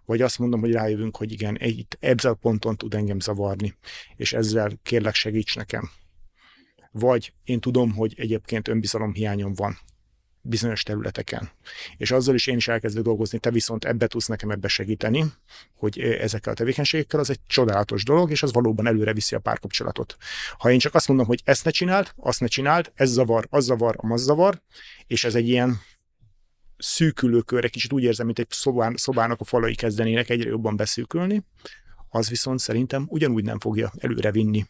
Vagy 0.06 0.22
azt 0.22 0.39
mondom, 0.39 0.60
hogy 0.60 0.72
rájövünk, 0.72 1.18
hogy 1.18 1.32
igen, 1.32 1.58
egy, 1.58 1.88
ebben 2.00 2.32
a 2.32 2.34
ponton 2.34 2.77
tud 2.77 2.94
engem 2.94 3.20
zavarni, 3.20 3.75
és 4.15 4.34
ezzel 4.34 4.72
kérlek 4.84 5.15
segíts 5.15 5.56
nekem. 5.56 5.91
Vagy 6.91 7.33
én 7.43 7.60
tudom, 7.60 7.91
hogy 7.91 8.13
egyébként 8.17 8.67
önbizalomhiányom 8.67 9.53
van, 9.53 9.77
bizonyos 10.41 10.83
területeken. 10.83 11.50
És 11.98 12.12
azzal 12.12 12.36
is 12.36 12.48
én 12.48 12.55
is 12.55 12.67
elkezdek 12.67 13.03
dolgozni, 13.03 13.39
te 13.39 13.51
viszont 13.51 13.86
ebbe 13.86 14.07
tudsz 14.07 14.27
nekem 14.27 14.50
ebbe 14.50 14.67
segíteni, 14.67 15.24
hogy 15.75 16.00
ezekkel 16.00 16.53
a 16.53 16.55
tevékenységekkel 16.55 17.19
az 17.19 17.29
egy 17.29 17.39
csodálatos 17.48 18.03
dolog, 18.03 18.31
és 18.31 18.43
az 18.43 18.53
valóban 18.53 18.88
előre 18.88 19.13
viszi 19.13 19.36
a 19.36 19.39
párkapcsolatot. 19.39 20.17
Ha 20.57 20.71
én 20.71 20.79
csak 20.79 20.95
azt 20.95 21.07
mondom, 21.07 21.25
hogy 21.25 21.41
ezt 21.43 21.65
ne 21.65 21.71
csináld, 21.71 22.12
azt 22.15 22.39
ne 22.39 22.48
csináld, 22.48 22.91
ez 22.95 23.10
zavar, 23.10 23.48
az 23.50 23.63
zavar, 23.63 23.95
az 23.98 24.21
zavar, 24.21 24.62
és 25.07 25.24
ez 25.24 25.36
egy 25.36 25.48
ilyen 25.48 25.79
szűkülőkör, 26.77 27.63
egy 27.63 27.71
kicsit 27.71 27.93
úgy 27.93 28.03
érzem, 28.03 28.25
mint 28.25 28.39
egy 28.39 28.48
szobán, 28.50 28.95
szobának 28.98 29.39
a 29.39 29.43
falai 29.43 29.75
kezdenének 29.75 30.29
egyre 30.29 30.50
jobban 30.50 30.75
beszűkülni, 30.75 31.43
az 32.13 32.30
viszont 32.30 32.60
szerintem 32.60 33.06
ugyanúgy 33.10 33.44
nem 33.44 33.60
fogja 33.60 33.91
előre 33.98 34.32
vinni 34.32 34.65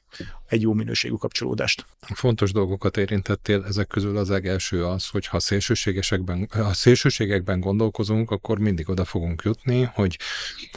egy 0.48 0.62
jó 0.62 0.74
minőségű 0.74 1.14
kapcsolódást. 1.14 1.86
Fontos 2.00 2.52
dolgokat 2.52 2.98
érintettél, 2.98 3.64
ezek 3.64 3.88
közül 3.88 4.18
az 4.18 4.30
legelső 4.30 4.86
az, 4.86 5.08
hogy 5.08 5.26
ha 5.26 5.40
szélsőségesekben, 5.40 6.48
ha 6.52 6.74
szélsőségekben 6.74 7.60
gondolkozunk, 7.60 8.32
akkor 8.32 8.60
mindig 8.60 8.90
oda 8.90 9.06
fogunk 9.06 9.42
jutni, 9.44 9.90
hogy 9.94 10.20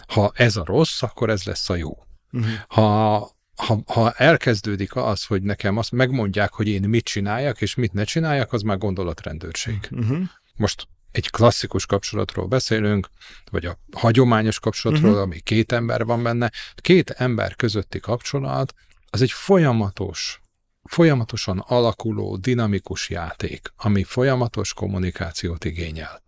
ha 0.06 0.32
ez 0.34 0.56
a 0.56 0.64
rossz, 0.64 1.02
akkor 1.02 1.30
ez 1.30 1.44
lesz 1.44 1.70
a 1.70 1.76
jó. 1.76 1.92
Uh-huh. 2.32 2.50
Ha 2.68 3.32
ha, 3.56 3.82
ha 3.86 4.12
elkezdődik 4.12 4.96
az, 4.96 5.24
hogy 5.24 5.42
nekem 5.42 5.76
azt 5.76 5.92
megmondják, 5.92 6.52
hogy 6.52 6.68
én 6.68 6.88
mit 6.88 7.04
csináljak, 7.04 7.60
és 7.60 7.74
mit 7.74 7.92
ne 7.92 8.04
csináljak, 8.04 8.52
az 8.52 8.62
már 8.62 8.78
gondolatrendőrség. 8.78 9.88
Uh-huh. 9.90 10.18
Most 10.56 10.88
egy 11.14 11.30
klasszikus 11.30 11.86
kapcsolatról 11.86 12.46
beszélünk, 12.46 13.08
vagy 13.50 13.66
a 13.66 13.78
hagyományos 13.92 14.60
kapcsolatról, 14.60 15.10
uh-huh. 15.10 15.24
ami 15.24 15.40
két 15.40 15.72
ember 15.72 16.04
van 16.04 16.22
benne. 16.22 16.50
Két 16.74 17.10
ember 17.10 17.56
közötti 17.56 18.00
kapcsolat 18.00 18.74
az 19.10 19.22
egy 19.22 19.30
folyamatos, 19.30 20.40
folyamatosan 20.82 21.58
alakuló, 21.58 22.36
dinamikus 22.36 23.10
játék, 23.10 23.72
ami 23.76 24.04
folyamatos 24.04 24.72
kommunikációt 24.72 25.64
igényel. 25.64 26.22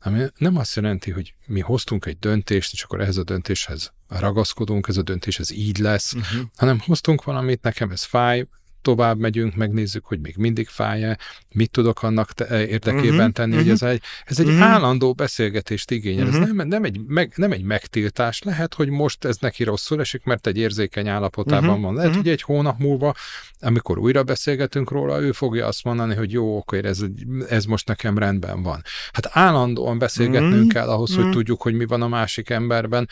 Ami 0.00 0.24
nem 0.36 0.56
azt 0.56 0.74
jelenti, 0.74 1.10
hogy 1.10 1.34
mi 1.46 1.60
hoztunk 1.60 2.06
egy 2.06 2.18
döntést, 2.18 2.72
és 2.72 2.82
akkor 2.82 3.00
ehhez 3.00 3.16
a 3.16 3.24
döntéshez 3.24 3.92
ragaszkodunk, 4.08 4.88
ez 4.88 4.96
a 4.96 5.02
döntés 5.02 5.38
ez 5.38 5.50
így 5.50 5.78
lesz, 5.78 6.12
uh-huh. 6.12 6.40
hanem 6.56 6.80
hoztunk 6.80 7.24
valamit, 7.24 7.62
nekem 7.62 7.90
ez 7.90 8.04
fáj, 8.04 8.46
tovább 8.86 9.18
megyünk, 9.18 9.54
megnézzük, 9.54 10.04
hogy 10.04 10.20
még 10.20 10.34
mindig 10.36 10.68
fáj 10.68 11.16
mit 11.54 11.70
tudok 11.70 12.02
annak 12.02 12.32
te- 12.32 12.46
eh, 12.46 12.60
érdekében 12.60 13.14
uh-huh, 13.14 13.32
tenni, 13.32 13.56
uh-huh. 13.56 13.62
hogy 13.62 13.70
ez 13.70 13.82
egy, 13.82 14.02
ez 14.24 14.40
egy 14.40 14.46
uh-huh. 14.46 14.62
állandó 14.62 15.12
beszélgetést 15.12 15.90
igényel. 15.90 16.26
Uh-huh. 16.26 16.42
Ez 16.42 16.48
nem, 16.52 16.68
nem, 16.68 16.84
egy, 16.84 17.00
meg, 17.06 17.32
nem 17.36 17.52
egy 17.52 17.62
megtiltás. 17.62 18.42
Lehet, 18.42 18.74
hogy 18.74 18.88
most 18.88 19.24
ez 19.24 19.36
neki 19.40 19.64
rosszul 19.64 20.00
esik, 20.00 20.24
mert 20.24 20.46
egy 20.46 20.56
érzékeny 20.56 21.08
állapotában 21.08 21.68
uh-huh. 21.68 21.84
van. 21.84 21.94
Lehet, 21.94 22.08
uh-huh. 22.08 22.24
hogy 22.24 22.32
egy 22.32 22.42
hónap 22.42 22.78
múlva, 22.78 23.14
amikor 23.60 23.98
újra 23.98 24.22
beszélgetünk 24.22 24.90
róla, 24.90 25.20
ő 25.20 25.32
fogja 25.32 25.66
azt 25.66 25.84
mondani, 25.84 26.14
hogy 26.14 26.32
jó, 26.32 26.56
oké, 26.56 26.84
ez, 26.84 27.00
ez 27.48 27.64
most 27.64 27.88
nekem 27.88 28.18
rendben 28.18 28.62
van. 28.62 28.82
Hát 29.12 29.30
állandóan 29.32 29.98
beszélgetnünk 29.98 30.54
uh-huh. 30.54 30.72
kell 30.72 30.88
ahhoz, 30.88 31.10
uh-huh. 31.10 31.24
hogy 31.24 31.34
tudjuk, 31.34 31.62
hogy 31.62 31.74
mi 31.74 31.84
van 31.86 32.02
a 32.02 32.08
másik 32.08 32.50
emberben. 32.50 33.08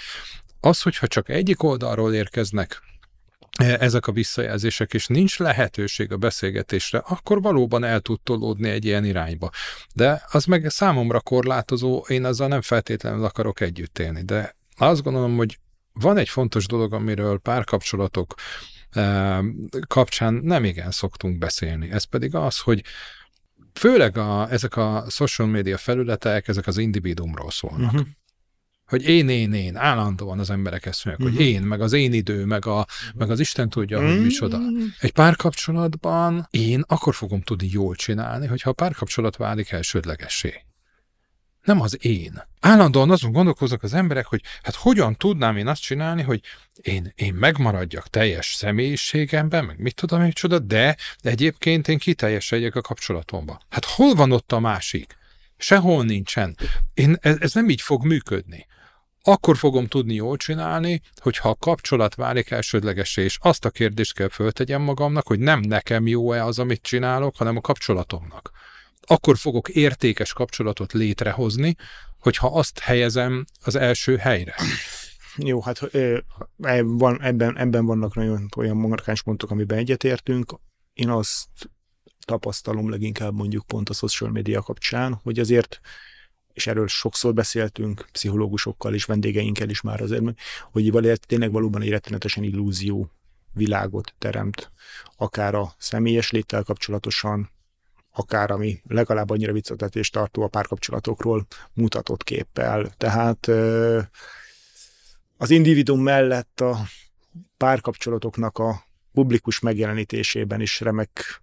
Az, 0.61 0.83
hogyha 0.83 1.07
csak 1.07 1.29
egyik 1.29 1.63
oldalról 1.63 2.15
érkeznek 2.15 2.83
ezek 3.63 4.07
a 4.07 4.13
visszajelzések, 4.13 4.95
és 4.95 5.07
nincs 5.07 5.39
lehetőség 5.39 6.13
a 6.13 6.17
beszélgetésre, 6.17 6.99
akkor 6.99 7.43
valóban 7.43 7.85
el 7.85 8.01
tud 8.01 8.21
tolódni 8.21 8.69
egy 8.69 8.85
ilyen 8.85 9.05
irányba. 9.05 9.51
De 9.95 10.23
az 10.31 10.45
meg 10.45 10.71
számomra 10.71 11.21
korlátozó, 11.21 12.05
én 12.09 12.25
azzal 12.25 12.49
nem 12.49 12.61
feltétlenül 12.61 13.25
akarok 13.25 13.61
együtt 13.61 13.99
élni, 13.99 14.23
de 14.23 14.57
azt 14.77 15.03
gondolom, 15.03 15.37
hogy 15.37 15.59
van 15.93 16.17
egy 16.17 16.29
fontos 16.29 16.67
dolog, 16.67 16.93
amiről 16.93 17.39
párkapcsolatok 17.39 18.35
e, 18.91 19.41
kapcsán 19.87 20.35
nem 20.35 20.65
igen 20.65 20.91
szoktunk 20.91 21.39
beszélni. 21.39 21.91
Ez 21.91 22.05
pedig 22.05 22.35
az, 22.35 22.59
hogy 22.59 22.83
főleg 23.73 24.17
a, 24.17 24.51
ezek 24.51 24.77
a 24.77 25.05
social 25.09 25.49
media 25.49 25.79
felületek, 25.79 26.49
ezek 26.49 26.67
az 26.67 26.79
individumról 26.79 27.51
szólnak. 27.51 27.93
Uh-huh 27.93 28.07
hogy 28.87 29.09
én, 29.09 29.29
én, 29.29 29.53
én, 29.53 29.77
állandóan 29.77 30.39
az 30.39 30.51
emberek 30.51 30.87
ezt 30.87 31.05
mondják, 31.05 31.29
uh-huh. 31.29 31.45
hogy 31.45 31.55
mhm. 31.55 31.63
én, 31.63 31.69
meg 31.69 31.81
az 31.81 31.93
én 31.93 32.13
idő, 32.13 32.45
meg, 32.45 32.67
a, 32.67 32.87
meg 33.15 33.31
az 33.31 33.41
Isten 33.41 33.69
tudja, 33.69 34.01
hogy 34.01 34.15
mhm. 34.15 34.23
micsoda. 34.23 34.59
Egy 35.01 35.13
párkapcsolatban 35.13 36.47
én 36.51 36.85
akkor 36.87 37.15
fogom 37.15 37.41
tudni 37.41 37.69
jól 37.71 37.95
csinálni, 37.95 38.47
hogyha 38.47 38.71
a 38.71 38.73
párkapcsolat 38.73 39.37
válik 39.37 39.71
elsődlegessé. 39.71 40.65
Nem 41.63 41.81
az 41.81 42.05
én. 42.05 42.43
Állandóan 42.61 43.11
azon 43.11 43.33
gondolkoznak 43.33 43.83
az 43.83 43.95
emberek, 43.95 44.27
hogy 44.27 44.41
hát 44.63 44.75
hogyan 44.75 45.17
tudnám 45.17 45.57
én 45.57 45.67
azt 45.67 45.83
csinálni, 45.83 46.23
hogy 46.23 46.41
én, 46.81 47.13
én 47.15 47.35
megmaradjak 47.35 48.09
teljes 48.09 48.55
személyiségemben, 48.55 49.65
meg 49.65 49.79
mit 49.79 49.95
tudom, 49.95 50.23
micsoda, 50.23 50.59
de, 50.59 50.97
de 51.23 51.31
egyébként 51.31 51.89
én 51.89 51.99
kiteljesedjek 51.99 52.75
a 52.75 52.81
kapcsolatomba. 52.81 53.61
Hát 53.69 53.85
hol 53.85 54.15
van 54.15 54.33
ott 54.33 54.53
a 54.53 54.59
másik? 54.61 55.17
Sehol 55.57 56.05
nincsen. 56.05 56.57
Én, 56.95 57.17
ez, 57.21 57.37
ez 57.41 57.53
nem 57.53 57.69
így 57.69 57.81
fog 57.81 58.05
működni 58.05 58.67
akkor 59.27 59.57
fogom 59.57 59.87
tudni 59.87 60.15
jól 60.15 60.37
csinálni, 60.37 61.01
hogyha 61.17 61.49
a 61.49 61.55
kapcsolat 61.55 62.15
válik 62.15 62.51
elsődlegesé, 62.51 63.23
és 63.23 63.39
azt 63.41 63.65
a 63.65 63.71
kérdést 63.71 64.15
kell 64.15 64.29
föltegyem 64.29 64.83
magamnak, 64.83 65.27
hogy 65.27 65.39
nem 65.39 65.61
nekem 65.61 66.07
jó-e 66.07 66.45
az, 66.45 66.59
amit 66.59 66.83
csinálok, 66.83 67.37
hanem 67.37 67.57
a 67.57 67.61
kapcsolatomnak. 67.61 68.51
Akkor 69.01 69.37
fogok 69.37 69.69
értékes 69.69 70.33
kapcsolatot 70.33 70.93
létrehozni, 70.93 71.75
hogyha 72.19 72.47
azt 72.47 72.79
helyezem 72.79 73.45
az 73.65 73.75
első 73.75 74.17
helyre. 74.17 74.55
Jó, 75.37 75.63
hát 75.63 75.81
van, 76.83 77.23
ebben, 77.23 77.59
ebben 77.59 77.87
vannak 77.87 78.15
nagyon 78.15 78.49
olyan 78.57 78.77
markáns 78.77 79.23
pontok, 79.23 79.51
amiben 79.51 79.79
egyetértünk. 79.79 80.55
Én 80.93 81.09
azt 81.09 81.49
tapasztalom 82.25 82.91
leginkább 82.91 83.35
mondjuk 83.35 83.67
pont 83.67 83.89
a 83.89 83.93
social 83.93 84.31
media 84.31 84.63
kapcsán, 84.63 85.21
hogy 85.23 85.39
azért 85.39 85.81
és 86.53 86.67
erről 86.67 86.87
sokszor 86.87 87.35
beszéltünk 87.35 88.07
pszichológusokkal 88.13 88.95
és 88.95 89.05
vendégeinkkel 89.05 89.69
is 89.69 89.81
már 89.81 90.01
azért, 90.01 90.23
hogy 90.73 90.91
valójában 90.91 91.23
tényleg 91.27 91.53
valóban 91.53 91.83
egy 91.83 91.91
rettenetesen 91.91 92.43
illúzió 92.43 93.11
világot 93.53 94.15
teremt, 94.19 94.71
akár 95.17 95.55
a 95.55 95.75
személyes 95.79 96.31
léttel 96.31 96.63
kapcsolatosan, 96.63 97.51
akár 98.13 98.51
ami 98.51 98.81
legalább 98.89 99.31
annyira 99.31 99.53
viccetetést 99.53 100.13
tartó 100.13 100.43
a 100.43 100.49
párkapcsolatokról 100.49 101.47
mutatott 101.73 102.23
képpel. 102.23 102.91
Tehát 102.97 103.47
az 105.37 105.51
individuum 105.51 106.03
mellett 106.03 106.61
a 106.61 106.79
párkapcsolatoknak 107.57 108.59
a 108.59 108.85
publikus 109.13 109.59
megjelenítésében 109.59 110.61
is 110.61 110.81
remek 110.81 111.43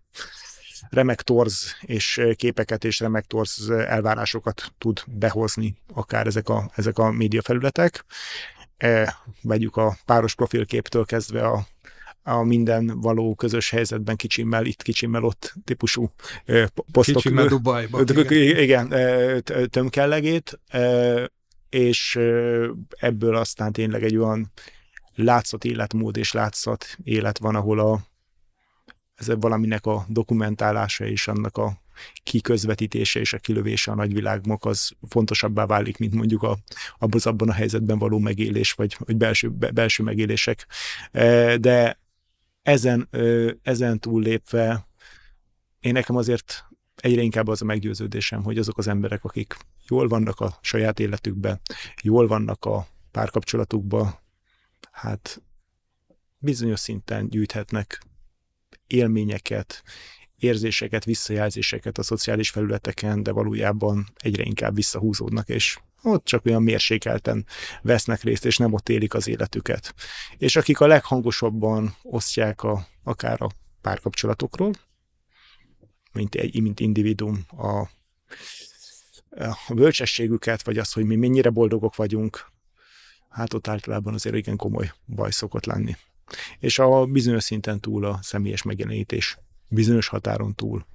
remek 0.90 1.22
torz 1.22 1.76
és 1.82 2.22
képeket 2.36 2.84
és 2.84 3.00
remek 3.00 3.26
torz 3.26 3.70
elvárásokat 3.70 4.74
tud 4.78 5.04
behozni 5.08 5.76
akár 5.94 6.28
ezek 6.28 6.50
a, 6.50 6.72
ezek 6.76 6.98
a 6.98 7.12
média 7.12 7.42
felületek. 7.42 8.06
E, 8.78 9.16
vegyük 9.42 9.76
a 9.76 9.98
páros 10.06 10.36
profilképtől 10.36 11.06
kezdve 11.06 11.48
a 11.48 11.68
a 12.24 12.44
minden 12.44 13.00
való 13.00 13.36
közös 13.36 13.70
helyzetben 13.70 14.16
kicsimmel, 14.16 14.66
itt 14.66 14.82
kicsimmel, 14.82 15.24
ott 15.24 15.54
típusú 15.64 16.12
posztok. 16.92 17.16
Kicsimmel 17.16 17.48
Dubajban. 17.48 18.08
Igen, 18.30 18.58
igen 18.58 18.94
tömkellegét, 19.70 20.60
és 21.70 22.20
ebből 22.90 23.36
aztán 23.36 23.72
tényleg 23.72 24.04
egy 24.04 24.18
olyan 24.18 24.52
látszat 25.16 25.64
életmód 25.66 26.18
és 26.18 26.32
látszat 26.32 26.86
élet 27.04 27.38
van, 27.38 27.56
ahol 27.56 27.80
a, 27.80 28.00
ez 29.22 29.36
valaminek 29.40 29.86
a 29.86 30.06
dokumentálása 30.08 31.06
és 31.06 31.28
annak 31.28 31.58
a 31.58 31.82
kiközvetítése 32.24 33.20
és 33.20 33.34
a 33.34 33.38
kilövése 33.38 33.92
a 33.92 33.96
nagyvilágnak 33.96 34.66
az 34.66 34.92
fontosabbá 35.10 35.66
válik, 35.66 35.98
mint 35.98 36.14
mondjuk 36.14 36.44
a, 36.44 36.58
abban, 36.98 37.50
a 37.50 37.54
helyzetben 37.54 37.98
való 37.98 38.20
megélés, 38.20 38.72
vagy, 38.74 38.96
vagy 39.00 39.18
belső, 39.18 39.50
belső 39.50 40.04
megélések. 40.04 40.68
De 41.60 42.00
ezen, 42.62 43.10
ezen 43.62 44.00
túllépve 44.00 44.88
én 45.80 45.92
nekem 45.92 46.16
azért 46.16 46.66
egyre 46.96 47.22
inkább 47.22 47.48
az 47.48 47.62
a 47.62 47.66
meggyőződésem, 47.66 48.44
hogy 48.44 48.58
azok 48.58 48.78
az 48.78 48.88
emberek, 48.88 49.24
akik 49.24 49.58
jól 49.88 50.08
vannak 50.08 50.40
a 50.40 50.58
saját 50.62 51.00
életükben, 51.00 51.62
jól 52.02 52.28
vannak 52.28 52.66
a 52.66 52.88
párkapcsolatukban, 53.12 54.20
hát 54.92 55.42
bizonyos 56.38 56.80
szinten 56.80 57.30
gyűjthetnek 57.30 58.02
élményeket, 58.88 59.84
érzéseket, 60.38 61.06
visszajelzéseket 61.06 61.98
a 61.98 62.04
szociális 62.04 62.50
felületeken, 62.50 63.24
de 63.24 63.32
valójában 63.32 64.08
egyre 64.16 64.44
inkább 64.44 64.76
visszahúzódnak, 64.76 65.50
és 65.50 65.80
ott 66.04 66.26
csak 66.26 66.46
olyan 66.46 66.64
mérsékelten 66.64 67.46
vesznek 67.82 68.24
részt, 68.24 68.46
és 68.46 68.58
nem 68.58 68.74
ott 68.74 68.90
élik 68.90 69.14
az 69.14 69.28
életüket. 69.28 69.94
És 70.38 70.56
akik 70.56 70.80
a 70.80 70.88
leghangosabban 70.88 71.96
osztják 72.02 72.64
a, 72.64 72.88
akár 73.04 73.42
a 73.42 73.50
párkapcsolatokról, 73.82 74.72
mint, 76.14 76.36
egy, 76.36 76.62
mint 76.62 76.80
individuum, 76.80 77.46
a, 77.50 77.80
a 79.68 79.74
bölcsességüket, 79.74 80.64
vagy 80.64 80.78
az, 80.78 80.94
hogy 80.94 81.06
mi 81.06 81.16
mennyire 81.16 81.50
boldogok 81.50 81.96
vagyunk, 81.96 82.52
hát 83.30 83.54
ott 83.54 83.68
általában 83.68 84.14
azért 84.14 84.36
igen 84.36 84.56
komoly 84.56 84.92
baj 85.06 85.32
szokott 85.32 85.66
lenni. 85.66 85.96
És 86.60 86.80
a 86.80 87.06
bizonyos 87.06 87.44
szinten 87.44 87.80
túl 87.80 88.06
a 88.06 88.20
személyes 88.22 88.62
megjelenítés 88.62 89.38
bizonyos 89.68 90.08
határon 90.08 90.56
túl. 90.56 90.86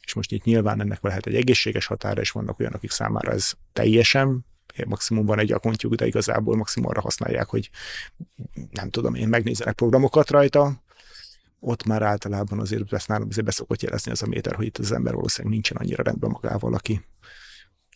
És 0.00 0.14
most 0.14 0.32
itt 0.32 0.44
nyilván 0.44 0.80
ennek 0.80 1.02
lehet 1.02 1.26
egy 1.26 1.34
egészséges 1.34 1.86
határa, 1.86 2.20
és 2.20 2.30
vannak 2.30 2.58
olyanok, 2.58 2.76
akik 2.76 2.90
számára 2.90 3.32
ez 3.32 3.52
teljesen 3.72 4.44
maximum 4.86 5.26
van 5.26 5.38
egy 5.38 5.52
akontjuk, 5.52 5.94
de 5.94 6.06
igazából 6.06 6.56
maximum 6.56 6.88
arra 6.88 7.00
használják, 7.00 7.48
hogy 7.48 7.70
nem 8.70 8.90
tudom 8.90 9.14
én, 9.14 9.28
megnézzenek 9.28 9.74
programokat 9.74 10.30
rajta, 10.30 10.82
ott 11.60 11.84
már 11.84 12.02
általában 12.02 12.60
azért 12.60 12.92
ezt 12.92 13.08
nálam 13.08 13.28
azért 13.28 13.46
beszokott 13.46 13.82
jelezni 13.82 14.10
az 14.10 14.22
a 14.22 14.26
méter, 14.26 14.54
hogy 14.54 14.66
itt 14.66 14.78
az 14.78 14.92
ember 14.92 15.14
valószínűleg 15.14 15.52
nincsen 15.52 15.76
annyira 15.76 16.02
rendben 16.02 16.30
magával, 16.30 16.74
aki 16.74 17.04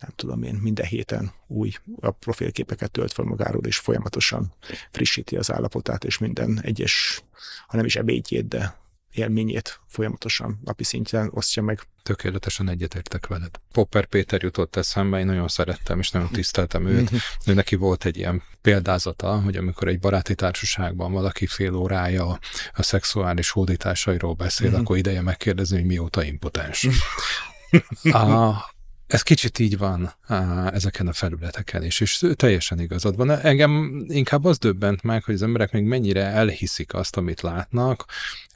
nem 0.00 0.10
tudom 0.16 0.42
én, 0.42 0.54
minden 0.54 0.86
héten 0.86 1.32
új 1.46 1.72
a 2.00 2.10
profilképeket 2.10 2.90
tölt 2.90 3.12
fel 3.12 3.24
magáról, 3.24 3.64
és 3.64 3.78
folyamatosan 3.78 4.54
frissíti 4.90 5.36
az 5.36 5.52
állapotát, 5.52 6.04
és 6.04 6.18
minden 6.18 6.60
egyes, 6.62 7.22
ha 7.66 7.76
nem 7.76 7.86
is 7.86 7.96
ebédjét, 7.96 8.48
de 8.48 8.76
élményét 9.12 9.80
folyamatosan 9.86 10.60
napi 10.64 10.84
szinten 10.84 11.30
osztja 11.32 11.62
meg. 11.62 11.80
Tökéletesen 12.02 12.68
egyetértek 12.68 13.26
veled. 13.26 13.50
Popper 13.72 14.06
Péter 14.06 14.42
jutott 14.42 14.76
eszembe, 14.76 15.18
én 15.18 15.26
nagyon 15.26 15.48
szerettem, 15.48 15.98
és 15.98 16.10
nagyon 16.10 16.28
tiszteltem 16.30 16.86
őt. 16.86 17.10
Ő 17.46 17.54
neki 17.54 17.76
volt 17.76 18.04
egy 18.04 18.16
ilyen 18.16 18.42
példázata, 18.62 19.40
hogy 19.40 19.56
amikor 19.56 19.88
egy 19.88 19.98
baráti 19.98 20.34
társaságban 20.34 21.12
valaki 21.12 21.46
fél 21.46 21.74
órája 21.74 22.38
a 22.72 22.82
szexuális 22.82 23.50
hódításairól 23.50 24.34
beszél, 24.34 24.70
mhm. 24.70 24.80
akkor 24.80 24.96
ideje 24.96 25.22
megkérdezni, 25.22 25.76
hogy 25.76 25.86
mióta 25.86 26.22
impotens. 26.22 26.88
a, 28.12 28.54
ez 29.08 29.22
kicsit 29.22 29.58
így 29.58 29.78
van 29.78 30.12
ezeken 30.72 31.06
a 31.08 31.12
felületeken 31.12 31.84
is, 31.84 32.00
és 32.00 32.24
teljesen 32.34 32.80
igazad 32.80 33.16
van. 33.16 33.30
Engem 33.30 34.04
inkább 34.08 34.44
az 34.44 34.58
döbbent 34.58 35.02
meg, 35.02 35.24
hogy 35.24 35.34
az 35.34 35.42
emberek 35.42 35.72
még 35.72 35.84
mennyire 35.84 36.24
elhiszik 36.24 36.94
azt, 36.94 37.16
amit 37.16 37.40
látnak. 37.40 38.04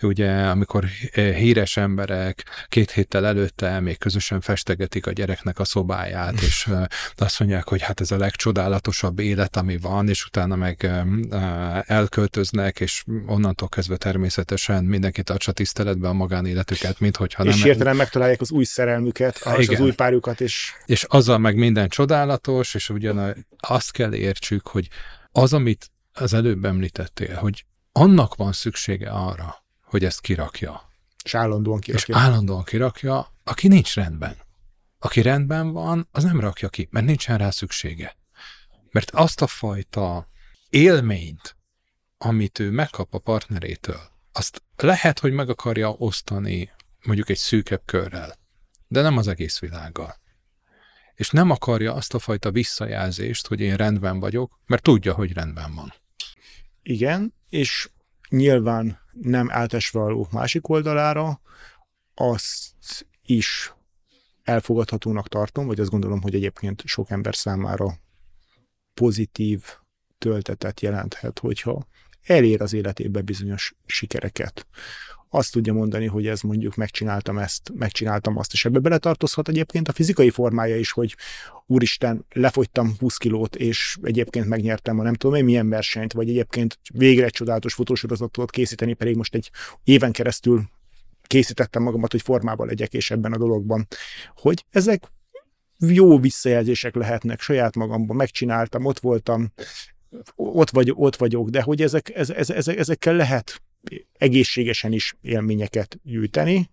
Ugye, 0.02 0.30
amikor 0.30 0.84
híres 1.12 1.76
emberek 1.76 2.44
két 2.68 2.90
héttel 2.90 3.26
előtte 3.26 3.80
még 3.80 3.98
közösen 3.98 4.40
festegetik 4.40 5.06
a 5.06 5.12
gyereknek 5.12 5.58
a 5.58 5.64
szobáját, 5.64 6.40
és 6.40 6.68
azt 7.16 7.38
mondják, 7.38 7.68
hogy 7.68 7.82
hát 7.82 8.00
ez 8.00 8.10
a 8.10 8.16
legcsodálatosabb 8.16 9.18
élet, 9.18 9.56
ami 9.56 9.76
van, 9.76 10.08
és 10.08 10.24
utána 10.24 10.56
meg 10.56 10.90
elköltöznek, 11.86 12.80
és 12.80 13.04
onnantól 13.26 13.68
kezdve 13.68 13.96
természetesen 13.96 14.84
mindenki 14.84 15.22
tartsa 15.22 15.52
tiszteletbe 15.52 16.08
a 16.08 16.12
magánéletüket, 16.12 17.00
mint 17.00 17.16
hogyha 17.16 17.42
nem... 17.42 17.52
És 17.52 17.62
hirtelen 17.62 17.96
megtalálják 17.96 18.40
az 18.40 18.50
új 18.50 18.64
szerelmüket, 18.64 19.40
és 19.58 19.68
az 19.68 19.80
új 19.80 19.92
párjukat, 19.92 20.40
és... 20.42 20.72
És 20.84 21.04
azzal 21.04 21.38
meg 21.38 21.56
minden 21.56 21.88
csodálatos, 21.88 22.74
és 22.74 22.88
ugyan 22.88 23.46
azt 23.58 23.92
kell 23.92 24.14
értsük, 24.14 24.68
hogy 24.68 24.88
az, 25.32 25.52
amit 25.52 25.90
az 26.12 26.32
előbb 26.32 26.64
említettél, 26.64 27.36
hogy 27.36 27.64
annak 27.92 28.34
van 28.34 28.52
szüksége 28.52 29.10
arra, 29.10 29.64
hogy 29.82 30.04
ezt 30.04 30.20
kirakja. 30.20 30.90
És 31.24 31.34
állandóan 31.34 31.80
kirakja. 31.80 32.14
És 32.14 32.22
állandóan 32.22 32.64
kirakja, 32.64 33.26
aki 33.44 33.68
nincs 33.68 33.94
rendben. 33.94 34.36
Aki 34.98 35.22
rendben 35.22 35.72
van, 35.72 36.08
az 36.10 36.24
nem 36.24 36.40
rakja 36.40 36.68
ki, 36.68 36.88
mert 36.90 37.06
nincsen 37.06 37.38
rá 37.38 37.50
szüksége. 37.50 38.16
Mert 38.90 39.10
azt 39.10 39.42
a 39.42 39.46
fajta 39.46 40.28
élményt, 40.70 41.56
amit 42.18 42.58
ő 42.58 42.70
megkap 42.70 43.14
a 43.14 43.18
partnerétől, 43.18 44.00
azt 44.32 44.62
lehet, 44.76 45.18
hogy 45.18 45.32
meg 45.32 45.48
akarja 45.48 45.90
osztani 45.90 46.70
mondjuk 47.04 47.28
egy 47.28 47.36
szűkebb 47.36 47.82
körrel, 47.84 48.34
de 48.88 49.02
nem 49.02 49.16
az 49.16 49.28
egész 49.28 49.58
világgal 49.58 50.21
és 51.14 51.30
nem 51.30 51.50
akarja 51.50 51.94
azt 51.94 52.14
a 52.14 52.18
fajta 52.18 52.50
visszajelzést, 52.50 53.46
hogy 53.46 53.60
én 53.60 53.76
rendben 53.76 54.20
vagyok, 54.20 54.60
mert 54.66 54.82
tudja, 54.82 55.14
hogy 55.14 55.32
rendben 55.32 55.74
van. 55.74 55.92
Igen, 56.82 57.34
és 57.48 57.90
nyilván 58.28 59.00
nem 59.12 59.50
átesve 59.50 60.00
a 60.00 60.26
másik 60.30 60.68
oldalára, 60.68 61.40
azt 62.14 63.06
is 63.22 63.74
elfogadhatónak 64.42 65.28
tartom, 65.28 65.66
vagy 65.66 65.80
azt 65.80 65.90
gondolom, 65.90 66.22
hogy 66.22 66.34
egyébként 66.34 66.82
sok 66.86 67.10
ember 67.10 67.34
számára 67.34 67.98
pozitív 68.94 69.64
töltetet 70.18 70.80
jelenthet, 70.80 71.38
hogyha 71.38 71.86
elér 72.22 72.62
az 72.62 72.72
életébe 72.72 73.20
bizonyos 73.20 73.74
sikereket 73.86 74.66
azt 75.34 75.52
tudja 75.52 75.72
mondani, 75.72 76.06
hogy 76.06 76.26
ez 76.26 76.40
mondjuk 76.40 76.74
megcsináltam 76.74 77.38
ezt, 77.38 77.72
megcsináltam 77.74 78.38
azt, 78.38 78.52
és 78.52 78.64
ebbe 78.64 78.78
beletartozhat 78.78 79.48
egyébként 79.48 79.88
a 79.88 79.92
fizikai 79.92 80.30
formája 80.30 80.76
is, 80.76 80.92
hogy 80.92 81.16
úristen, 81.66 82.24
lefogytam 82.32 82.94
20 82.98 83.16
kilót, 83.16 83.56
és 83.56 83.96
egyébként 84.02 84.46
megnyertem 84.46 84.98
a 84.98 85.02
nem 85.02 85.14
tudom 85.14 85.36
én 85.36 85.44
milyen 85.44 85.68
versenyt, 85.68 86.12
vagy 86.12 86.28
egyébként 86.28 86.78
végre 86.94 87.24
egy 87.24 87.32
csodálatos 87.32 87.74
fotósorozatot 87.74 88.50
készíteni, 88.50 88.92
pedig 88.92 89.16
most 89.16 89.34
egy 89.34 89.50
éven 89.84 90.12
keresztül 90.12 90.62
készítettem 91.22 91.82
magamat, 91.82 92.10
hogy 92.10 92.22
formában 92.22 92.66
legyek, 92.66 92.92
és 92.92 93.10
ebben 93.10 93.32
a 93.32 93.38
dologban. 93.38 93.86
Hogy 94.34 94.64
ezek 94.70 95.02
jó 95.78 96.18
visszajelzések 96.18 96.94
lehetnek 96.94 97.40
saját 97.40 97.76
magamban, 97.76 98.16
megcsináltam, 98.16 98.84
ott 98.84 98.98
voltam, 98.98 99.52
ott, 100.34 100.70
vagy, 100.70 100.92
ott 100.94 101.16
vagyok, 101.16 101.48
de 101.48 101.62
hogy 101.62 101.82
ezek, 101.82 102.14
ez, 102.14 102.30
ez, 102.30 102.50
ezek, 102.50 102.78
ezekkel 102.78 103.14
lehet 103.14 103.62
egészségesen 104.12 104.92
is 104.92 105.14
élményeket 105.20 106.00
gyűjteni. 106.02 106.70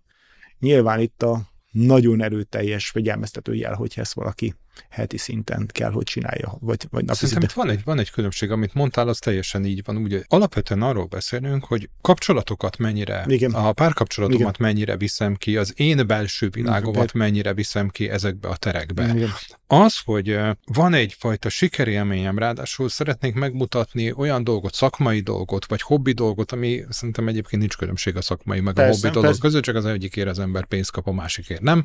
Nyilván 0.58 1.00
itt 1.00 1.22
a 1.22 1.50
nagyon 1.70 2.22
erőteljes 2.22 2.90
figyelmeztető 2.90 3.54
jel, 3.54 3.74
hogy 3.74 3.92
ezt 3.96 4.12
valaki 4.12 4.54
heti 4.88 5.18
szinten 5.18 5.68
kell, 5.72 5.90
hogy 5.90 6.04
csinálja, 6.04 6.56
vagy, 6.60 6.86
vagy 6.90 7.04
napi 7.04 7.18
Szerintem 7.18 7.42
itt 7.42 7.52
van 7.52 7.70
egy, 7.70 7.80
van 7.84 7.98
egy 7.98 8.10
különbség, 8.10 8.50
amit 8.50 8.74
mondtál, 8.74 9.08
az 9.08 9.18
teljesen 9.18 9.64
így 9.64 9.82
van. 9.84 9.96
Ugye 9.96 10.22
alapvetően 10.28 10.82
arról 10.82 11.06
beszélünk, 11.06 11.64
hogy 11.64 11.88
kapcsolatokat 12.00 12.78
mennyire, 12.78 13.24
Igen. 13.28 13.52
a 13.52 13.72
párkapcsolatomat 13.72 14.40
Igen. 14.40 14.54
mennyire 14.58 14.96
viszem 14.96 15.34
ki, 15.34 15.56
az 15.56 15.72
én 15.76 16.06
belső 16.06 16.48
világomat 16.48 17.04
Igen. 17.04 17.22
mennyire 17.26 17.54
viszem 17.54 17.88
ki 17.88 18.10
ezekbe 18.10 18.48
a 18.48 18.56
terekbe. 18.56 19.12
Igen. 19.14 19.30
Az, 19.66 19.98
hogy 20.04 20.38
van 20.64 20.94
egyfajta 20.94 21.48
sikerélményem, 21.48 22.38
ráadásul 22.38 22.88
szeretnék 22.88 23.34
megmutatni 23.34 24.12
olyan 24.12 24.44
dolgot, 24.44 24.74
szakmai 24.74 25.20
dolgot, 25.20 25.66
vagy 25.66 25.82
hobbi 25.82 26.12
dolgot, 26.12 26.52
ami 26.52 26.84
szerintem 26.88 27.28
egyébként 27.28 27.60
nincs 27.60 27.76
különbség 27.76 28.16
a 28.16 28.22
szakmai 28.22 28.60
meg 28.60 28.74
persze, 28.74 28.90
a 28.90 29.10
hobbi 29.10 29.20
dolgok 29.20 29.40
között, 29.40 29.62
csak 29.62 29.74
az 29.74 29.86
egyikért 29.86 30.28
az 30.28 30.38
ember 30.38 30.64
pénzt 30.64 30.90
kap, 30.90 31.06
a 31.06 31.12
másikért 31.12 31.60
nem. 31.60 31.84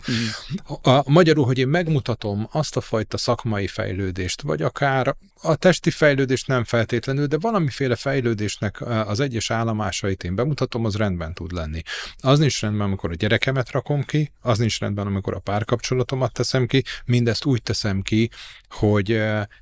A, 0.82 0.90
a, 0.90 1.04
magyarul, 1.08 1.46
hogy 1.46 1.58
én 1.58 1.68
megmutatom 1.68 2.48
azt 2.52 2.78
a 2.78 2.82
fajta 2.86 3.18
szakmai 3.18 3.68
fejlődést, 3.68 4.42
vagy 4.42 4.62
akár 4.62 5.16
a 5.42 5.56
testi 5.56 5.92
fejlődést 5.92 6.48
nem 6.48 6.64
feltétlenül, 6.64 7.26
de 7.26 7.38
valamiféle 7.40 7.96
fejlődésnek 7.96 8.82
az 8.82 9.20
egyes 9.20 9.52
állomásait 9.52 10.24
én 10.24 10.36
bemutatom, 10.36 10.86
az 10.86 10.96
rendben 10.96 11.34
tud 11.34 11.52
lenni. 11.52 11.82
Az 12.18 12.40
nincs 12.40 12.62
rendben, 12.62 12.88
amikor 12.88 13.12
a 13.12 13.16
gyerekemet 13.16 13.72
rakom 13.72 14.04
ki, 14.04 14.32
az 14.42 14.58
nincs 14.58 14.80
rendben, 14.80 15.06
amikor 15.06 15.34
a 15.34 15.40
párkapcsolatomat 15.40 16.32
teszem 16.32 16.66
ki, 16.66 16.84
mindezt 17.06 17.46
úgy 17.46 17.64
teszem 17.64 18.02
ki, 18.02 18.30
hogy 18.70 19.10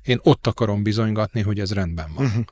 én 0.02 0.18
ott 0.22 0.46
akarom 0.46 0.82
bizonygatni, 0.82 1.40
hogy 1.40 1.60
ez 1.60 1.72
rendben 1.72 2.12
van. 2.14 2.26
Uh-huh. 2.26 2.44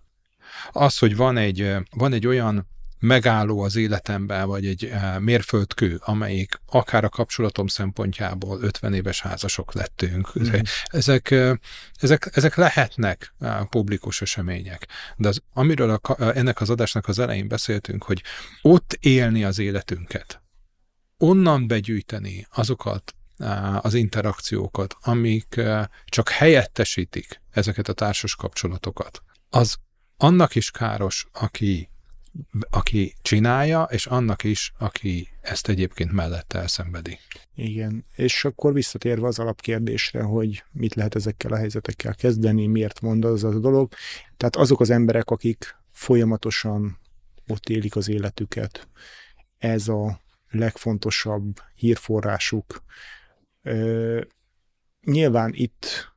Az, 0.71 0.99
hogy 0.99 1.17
van 1.17 1.37
egy, 1.37 1.75
van 1.91 2.13
egy 2.13 2.27
olyan 2.27 2.67
megálló 3.03 3.61
az 3.61 3.77
életemben, 3.77 4.47
vagy 4.47 4.67
egy 4.67 4.85
eh, 4.85 5.19
mérföldkő, 5.19 6.01
amelyik 6.05 6.61
akár 6.67 7.05
a 7.05 7.09
kapcsolatom 7.09 7.67
szempontjából 7.67 8.63
50 8.63 8.95
éves 8.95 9.21
házasok 9.21 9.73
lettünk. 9.73 10.39
Mm. 10.41 10.53
Ezek, 10.85 11.31
eh, 11.31 11.57
ezek, 12.01 12.31
ezek 12.33 12.55
lehetnek 12.55 13.35
eh, 13.41 13.65
publikus 13.65 14.23
események. 14.23 14.87
De 15.17 15.29
az, 15.29 15.43
amiről 15.53 15.91
a, 15.91 16.17
ennek 16.37 16.61
az 16.61 16.71
adásnak 16.71 17.09
az 17.09 17.19
elején 17.19 17.49
beszéltünk, 17.49 18.05
hogy 18.05 18.23
ott 18.63 18.97
élni 19.01 19.45
az 19.45 19.59
életünket, 19.59 20.43
onnan 21.19 21.67
begyűjteni 21.67 22.47
azokat 22.51 23.15
az 23.81 23.95
interakciókat, 23.95 24.97
amik 25.01 25.61
csak 26.05 26.29
helyettesítik 26.29 27.41
ezeket 27.51 27.89
a 27.89 27.93
társas 27.93 28.37
kapcsolatokat, 28.37 29.23
az 29.51 29.77
annak 30.17 30.55
is 30.55 30.71
káros, 30.71 31.27
aki 31.33 31.92
aki 32.71 33.15
csinálja, 33.23 33.83
és 33.83 34.07
annak 34.07 34.45
is, 34.45 34.73
aki 34.79 35.29
ezt 35.41 35.69
egyébként 35.69 36.13
mellette 36.13 36.59
elszenvedi. 36.59 37.19
Igen, 37.55 38.05
és 38.17 38.45
akkor 38.45 38.73
visszatérve 38.73 39.27
az 39.27 39.39
alapkérdésre, 39.39 40.23
hogy 40.23 40.65
mit 40.73 40.95
lehet 40.95 41.15
ezekkel 41.15 41.53
a 41.53 41.57
helyzetekkel 41.57 42.15
kezdeni, 42.15 42.67
miért 42.67 43.01
mond 43.01 43.25
az 43.25 43.45
a 43.45 43.59
dolog. 43.59 43.93
Tehát 44.37 44.57
azok 44.57 44.81
az 44.81 44.91
emberek, 44.91 45.31
akik 45.31 45.77
folyamatosan 45.91 46.99
ott 47.47 47.69
élik 47.69 47.97
az 47.97 48.09
életüket, 48.09 48.89
ez 49.59 49.89
a 49.89 50.21
legfontosabb 50.51 51.61
hírforrásuk. 51.75 52.83
Ö, 53.63 54.21
nyilván 55.05 55.51
itt 55.55 56.12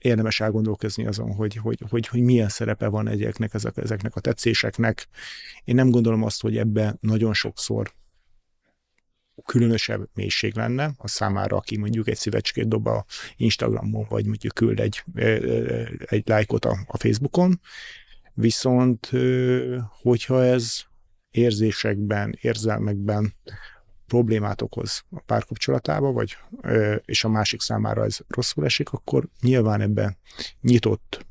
érdemes 0.00 0.40
elgondolkozni 0.40 1.06
azon, 1.06 1.34
hogy, 1.34 1.56
hogy, 1.56 1.82
hogy, 1.88 2.06
hogy 2.06 2.20
milyen 2.20 2.48
szerepe 2.48 2.88
van 2.88 3.08
egyeknek, 3.08 3.54
ezek, 3.54 3.76
ezeknek 3.76 4.16
a 4.16 4.20
tetszéseknek. 4.20 5.08
Én 5.64 5.74
nem 5.74 5.90
gondolom 5.90 6.22
azt, 6.22 6.40
hogy 6.40 6.56
ebbe 6.56 6.96
nagyon 7.00 7.34
sokszor 7.34 7.92
különösebb 9.44 10.08
mélység 10.14 10.56
lenne 10.56 10.92
a 10.96 11.08
számára, 11.08 11.56
aki 11.56 11.76
mondjuk 11.76 12.08
egy 12.08 12.16
szívecskét 12.16 12.68
dob 12.68 12.86
a 12.86 13.04
Instagramon, 13.36 14.06
vagy 14.08 14.26
mondjuk 14.26 14.54
küld 14.54 14.80
egy, 14.80 15.04
egy 15.98 16.28
lájkot 16.28 16.64
a, 16.64 16.78
a 16.86 16.98
Facebookon, 16.98 17.60
viszont 18.34 19.10
hogyha 20.02 20.44
ez 20.44 20.82
érzésekben, 21.30 22.38
érzelmekben 22.40 23.34
problémát 24.10 24.62
okoz 24.62 25.02
a 25.10 25.20
párkapcsolatába, 25.20 26.12
vagy, 26.12 26.36
és 27.04 27.24
a 27.24 27.28
másik 27.28 27.60
számára 27.60 28.04
ez 28.04 28.18
rosszul 28.28 28.64
esik, 28.64 28.92
akkor 28.92 29.28
nyilván 29.40 29.80
ebben 29.80 30.16
nyitott, 30.60 31.26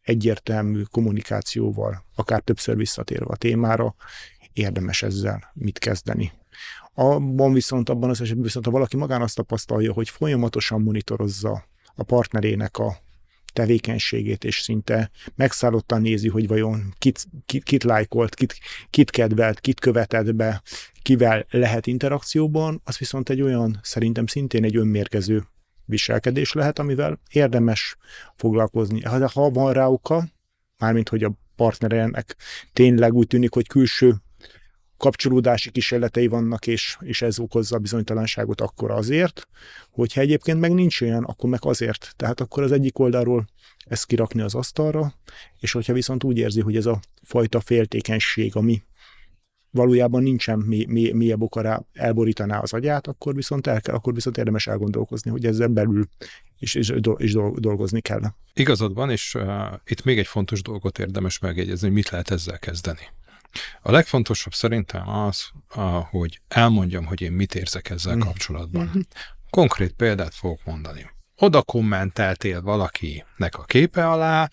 egyértelmű 0.00 0.82
kommunikációval, 0.82 2.04
akár 2.14 2.40
többször 2.40 2.76
visszatérve 2.76 3.26
a 3.28 3.36
témára, 3.36 3.94
érdemes 4.52 5.02
ezzel 5.02 5.50
mit 5.54 5.78
kezdeni. 5.78 6.32
Abban 6.94 7.52
viszont, 7.52 7.88
abban 7.88 8.10
az 8.10 8.20
esetben 8.20 8.44
viszont, 8.44 8.64
ha 8.64 8.70
valaki 8.70 8.96
magán 8.96 9.22
azt 9.22 9.34
tapasztalja, 9.34 9.92
hogy 9.92 10.08
folyamatosan 10.08 10.82
monitorozza 10.82 11.64
a 11.94 12.02
partnerének 12.02 12.78
a 12.78 12.96
tevékenységét, 13.58 14.44
és 14.44 14.60
szinte 14.60 15.10
megszállottan 15.34 16.00
nézi, 16.00 16.28
hogy 16.28 16.46
vajon 16.46 16.94
kit, 16.98 17.26
kit, 17.46 17.62
kit 17.62 17.84
lájkolt, 17.84 18.34
kit, 18.34 18.58
kit 18.90 19.10
kedvelt, 19.10 19.60
kit 19.60 19.80
követett 19.80 20.34
be, 20.34 20.62
kivel 21.02 21.46
lehet 21.50 21.86
interakcióban, 21.86 22.80
az 22.84 22.98
viszont 22.98 23.28
egy 23.28 23.40
olyan, 23.40 23.78
szerintem 23.82 24.26
szintén 24.26 24.64
egy 24.64 24.76
önmérgező 24.76 25.44
viselkedés 25.84 26.52
lehet, 26.52 26.78
amivel 26.78 27.20
érdemes 27.30 27.96
foglalkozni. 28.34 29.00
Ha, 29.00 29.28
ha 29.28 29.50
van 29.50 29.72
rá 29.72 29.86
oka, 29.86 30.24
mármint 30.78 31.08
hogy 31.08 31.24
a 31.24 31.32
partnerenek 31.56 32.36
tényleg 32.72 33.14
úgy 33.14 33.26
tűnik, 33.26 33.52
hogy 33.52 33.66
külső 33.66 34.14
kapcsolódási 34.98 35.70
kísérletei 35.70 36.26
vannak, 36.26 36.66
és, 36.66 36.96
és 37.00 37.22
ez 37.22 37.38
okozza 37.38 37.76
a 37.76 37.78
bizonytalanságot 37.78 38.60
akkor 38.60 38.90
azért, 38.90 39.48
hogyha 39.90 40.20
egyébként 40.20 40.60
meg 40.60 40.72
nincs 40.72 41.00
olyan, 41.00 41.24
akkor 41.24 41.50
meg 41.50 41.60
azért. 41.62 42.12
Tehát 42.16 42.40
akkor 42.40 42.62
az 42.62 42.72
egyik 42.72 42.98
oldalról 42.98 43.46
ezt 43.84 44.06
kirakni 44.06 44.40
az 44.40 44.54
asztalra, 44.54 45.14
és 45.58 45.72
hogyha 45.72 45.92
viszont 45.92 46.24
úgy 46.24 46.38
érzi, 46.38 46.60
hogy 46.60 46.76
ez 46.76 46.86
a 46.86 47.00
fajta 47.22 47.60
féltékenység, 47.60 48.56
ami 48.56 48.82
valójában 49.70 50.22
nincsen 50.22 50.58
mély, 50.58 50.84
mély, 50.84 51.12
mélyebb 51.12 51.42
oka 51.42 51.60
rá, 51.60 51.82
elborítaná 51.92 52.58
az 52.58 52.72
agyát, 52.72 53.06
akkor 53.06 53.34
viszont, 53.34 53.66
el 53.66 53.80
kell, 53.80 53.94
akkor 53.94 54.14
viszont 54.14 54.36
érdemes 54.36 54.66
elgondolkozni, 54.66 55.30
hogy 55.30 55.46
ezzel 55.46 55.68
belül 55.68 56.08
is, 56.58 56.74
is, 56.74 56.92
is 57.16 57.32
dolgozni 57.54 58.00
kell. 58.00 58.20
Igazad 58.54 58.94
van, 58.94 59.10
és 59.10 59.34
uh, 59.34 59.44
itt 59.84 60.04
még 60.04 60.18
egy 60.18 60.26
fontos 60.26 60.62
dolgot 60.62 60.98
érdemes 60.98 61.38
megjegyezni, 61.38 61.86
hogy 61.86 61.96
mit 61.96 62.08
lehet 62.08 62.30
ezzel 62.30 62.58
kezdeni. 62.58 63.08
A 63.82 63.90
legfontosabb 63.90 64.54
szerintem 64.54 65.08
az, 65.08 65.50
hogy 66.10 66.40
elmondjam, 66.48 67.04
hogy 67.04 67.20
én 67.20 67.32
mit 67.32 67.54
érzek 67.54 67.90
ezzel 67.90 68.16
mm. 68.16 68.20
kapcsolatban. 68.20 68.86
Mm-hmm. 68.86 69.00
Konkrét 69.50 69.92
példát 69.92 70.34
fogok 70.34 70.64
mondani. 70.64 71.10
Oda 71.36 71.62
kommenteltél 71.62 72.62
valakinek 72.62 73.58
a 73.58 73.64
képe 73.64 74.08
alá, 74.08 74.50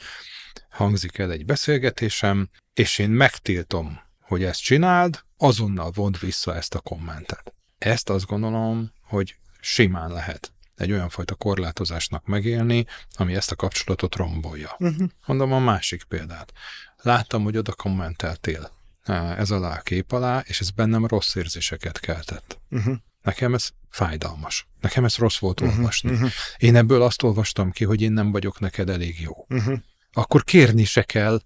hangzik 0.70 1.18
el 1.18 1.32
egy 1.32 1.46
beszélgetésem, 1.46 2.50
és 2.74 2.98
én 2.98 3.10
megtiltom, 3.10 4.00
hogy 4.22 4.44
ezt 4.44 4.62
csináld, 4.62 5.24
azonnal 5.38 5.92
vond 5.92 6.20
vissza 6.20 6.56
ezt 6.56 6.76
a 6.76 6.80
kommentet. 6.80 7.54
Ezt 7.78 8.10
azt 8.10 8.26
gondolom, 8.26 8.92
hogy 9.02 9.38
simán 9.60 10.12
lehet 10.12 10.54
egy 10.76 10.92
olyan 10.92 11.10
fajta 11.10 11.36
korlátozásnak 11.36 12.26
megélni, 12.26 12.86
ami 13.14 13.36
ezt 13.36 13.52
a 13.52 13.56
kapcsolatot 13.56 14.16
rombolja. 14.16 14.76
Uh-huh. 14.80 15.10
Mondom 15.26 15.54
a 15.54 15.60
másik 15.60 16.04
példát. 16.04 16.54
Láttam, 16.98 17.44
hogy 17.44 17.58
oda 17.58 17.74
kommenteltél 17.74 18.72
ez 19.14 19.52
alá 19.52 19.76
a 19.76 19.82
kép 19.82 20.12
alá, 20.12 20.44
és 20.48 20.60
ez 20.60 20.70
bennem 20.70 21.06
rossz 21.06 21.36
érzéseket 21.36 22.00
keltett. 22.00 22.60
Uh-huh. 22.70 22.96
Nekem 23.22 23.54
ez 23.54 23.70
fájdalmas. 23.90 24.68
Nekem 24.82 25.06
ez 25.06 25.16
rossz 25.16 25.38
volt 25.38 25.62
uh-huh. 25.62 25.78
olvasni. 25.78 26.12
Uh-huh. 26.12 26.30
Én 26.58 26.76
ebből 26.76 27.02
azt 27.02 27.24
olvastam 27.24 27.72
ki, 27.72 27.84
hogy 27.84 28.02
én 28.02 28.12
nem 28.12 28.32
vagyok 28.32 28.60
neked 28.60 28.90
elég 28.90 29.20
jó. 29.22 29.46
Uh-huh. 29.50 29.80
Akkor 30.14 30.44
kérni 30.44 30.84
se 30.84 31.04
kell, 31.04 31.42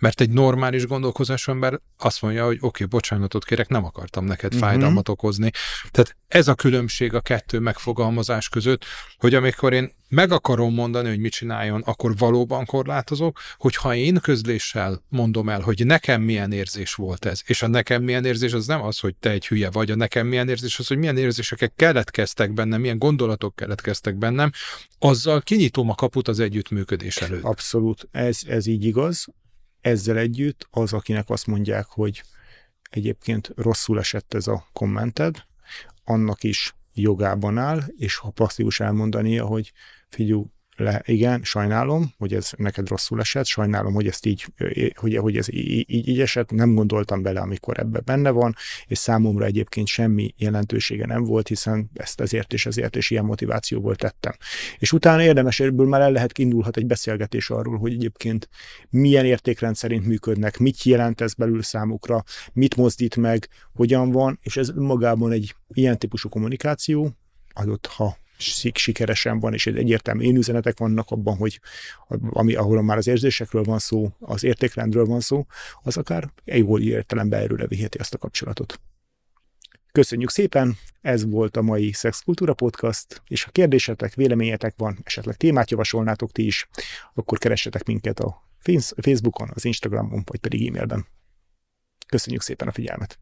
mert 0.00 0.20
egy 0.20 0.30
normális 0.30 0.86
gondolkozású 0.86 1.52
ember 1.52 1.80
azt 1.98 2.22
mondja, 2.22 2.44
hogy 2.44 2.56
oké, 2.56 2.66
okay, 2.66 2.86
bocsánatot 2.86 3.44
kérek, 3.44 3.68
nem 3.68 3.84
akartam 3.84 4.24
neked 4.24 4.54
uh-huh. 4.54 4.68
fájdalmat 4.68 5.08
okozni. 5.08 5.50
Tehát 5.90 6.16
ez 6.28 6.48
a 6.48 6.54
különbség 6.54 7.14
a 7.14 7.20
kettő 7.20 7.58
megfogalmazás 7.58 8.48
között, 8.48 8.84
hogy 9.18 9.34
amikor 9.34 9.72
én 9.72 9.92
meg 10.08 10.32
akarom 10.32 10.74
mondani, 10.74 11.08
hogy 11.08 11.18
mit 11.18 11.32
csináljon, 11.32 11.80
akkor 11.80 12.16
valóban 12.16 12.64
korlátozok, 12.64 13.38
hogyha 13.56 13.94
én 13.94 14.18
közléssel 14.20 15.02
mondom 15.08 15.48
el, 15.48 15.60
hogy 15.60 15.86
nekem 15.86 16.22
milyen 16.22 16.52
érzés 16.52 16.94
volt 16.94 17.24
ez, 17.24 17.42
és 17.46 17.62
a 17.62 17.66
nekem 17.66 18.02
milyen 18.02 18.24
érzés 18.24 18.52
az 18.52 18.66
nem 18.66 18.82
az, 18.82 18.98
hogy 18.98 19.14
te 19.14 19.30
egy 19.30 19.46
hülye 19.46 19.70
vagy, 19.70 19.90
a 19.90 19.94
nekem 19.94 20.26
milyen 20.26 20.48
érzés 20.48 20.78
az, 20.78 20.86
hogy 20.86 20.98
milyen 20.98 21.16
érzések 21.16 21.72
keletkeztek 21.76 22.52
bennem, 22.52 22.80
milyen 22.80 22.98
gondolatok 22.98 23.56
keletkeztek 23.56 24.16
bennem, 24.16 24.50
azzal 24.98 25.40
kinyitom 25.40 25.90
a 25.90 25.94
kaput 25.94 26.28
az 26.28 26.40
együttműködés 26.40 27.16
előtt. 27.16 27.42
Abszolút, 27.42 28.08
ez, 28.12 28.40
ez 28.46 28.66
így 28.66 28.84
igaz 28.84 29.26
ezzel 29.80 30.16
együtt 30.16 30.66
az, 30.70 30.92
akinek 30.92 31.30
azt 31.30 31.46
mondják, 31.46 31.86
hogy 31.86 32.22
egyébként 32.90 33.52
rosszul 33.56 33.98
esett 33.98 34.34
ez 34.34 34.46
a 34.46 34.68
kommented, 34.72 35.44
annak 36.04 36.42
is 36.42 36.74
jogában 36.94 37.58
áll, 37.58 37.82
és 37.96 38.16
ha 38.16 38.30
plastikus 38.30 38.80
elmondania, 38.80 39.44
hogy 39.44 39.72
figyú, 40.08 40.52
le, 40.80 41.02
igen, 41.04 41.42
sajnálom, 41.42 42.12
hogy 42.18 42.34
ez 42.34 42.50
neked 42.56 42.88
rosszul 42.88 43.20
esett, 43.20 43.46
sajnálom, 43.46 43.92
hogy 43.92 44.06
ezt 44.06 44.26
így, 44.26 44.46
hogy, 44.94 45.16
hogy 45.16 45.36
ez 45.36 45.52
így, 45.52 46.08
így, 46.08 46.20
esett, 46.20 46.50
nem 46.50 46.74
gondoltam 46.74 47.22
bele, 47.22 47.40
amikor 47.40 47.78
ebbe 47.78 48.00
benne 48.00 48.30
van, 48.30 48.54
és 48.86 48.98
számomra 48.98 49.44
egyébként 49.44 49.86
semmi 49.86 50.34
jelentősége 50.36 51.06
nem 51.06 51.24
volt, 51.24 51.48
hiszen 51.48 51.90
ezt 51.94 52.20
ezért 52.20 52.52
és 52.52 52.66
ezért 52.66 52.96
és 52.96 53.10
ilyen 53.10 53.24
motivációból 53.24 53.94
tettem. 53.96 54.32
És 54.78 54.92
utána 54.92 55.22
érdemes, 55.22 55.60
ebből 55.60 55.86
már 55.86 56.00
el 56.00 56.12
lehet 56.12 56.38
indulhat 56.38 56.76
egy 56.76 56.86
beszélgetés 56.86 57.50
arról, 57.50 57.78
hogy 57.78 57.92
egyébként 57.92 58.48
milyen 58.90 59.24
értékrend 59.24 59.76
szerint 59.76 60.06
működnek, 60.06 60.58
mit 60.58 60.82
jelent 60.82 61.20
ez 61.20 61.34
belül 61.34 61.62
számukra, 61.62 62.24
mit 62.52 62.76
mozdít 62.76 63.16
meg, 63.16 63.48
hogyan 63.74 64.10
van, 64.10 64.38
és 64.42 64.56
ez 64.56 64.68
magában 64.68 65.32
egy 65.32 65.54
ilyen 65.68 65.98
típusú 65.98 66.28
kommunikáció, 66.28 67.10
adott, 67.52 67.86
ha 67.86 68.16
sikeresen 68.40 69.40
van, 69.40 69.52
és 69.52 69.66
egyértelmű 69.66 70.24
én 70.24 70.36
üzenetek 70.36 70.78
vannak 70.78 71.10
abban, 71.10 71.36
hogy 71.36 71.60
ami, 72.30 72.54
ahol 72.54 72.82
már 72.82 72.96
az 72.96 73.06
érzésekről 73.06 73.62
van 73.62 73.78
szó, 73.78 74.08
az 74.18 74.44
értékrendről 74.44 75.04
van 75.04 75.20
szó, 75.20 75.46
az 75.82 75.96
akár 75.96 76.32
jól 76.44 76.80
értelemben 76.80 77.40
erőre 77.40 77.66
viheti 77.66 77.98
ezt 77.98 78.14
a 78.14 78.18
kapcsolatot. 78.18 78.80
Köszönjük 79.92 80.30
szépen, 80.30 80.76
ez 81.00 81.30
volt 81.30 81.56
a 81.56 81.62
mai 81.62 81.92
Szexkultúra 81.92 82.54
Podcast, 82.54 83.22
és 83.26 83.42
ha 83.42 83.50
kérdésetek, 83.50 84.14
véleményetek 84.14 84.74
van, 84.76 84.98
esetleg 85.02 85.36
témát 85.36 85.70
javasolnátok 85.70 86.32
ti 86.32 86.46
is, 86.46 86.68
akkor 87.14 87.38
keressetek 87.38 87.84
minket 87.84 88.20
a 88.20 88.48
Facebookon, 88.96 89.50
az 89.54 89.64
Instagramon, 89.64 90.22
vagy 90.26 90.40
pedig 90.40 90.68
e-mailben. 90.68 91.06
Köszönjük 92.08 92.42
szépen 92.42 92.68
a 92.68 92.72
figyelmet! 92.72 93.18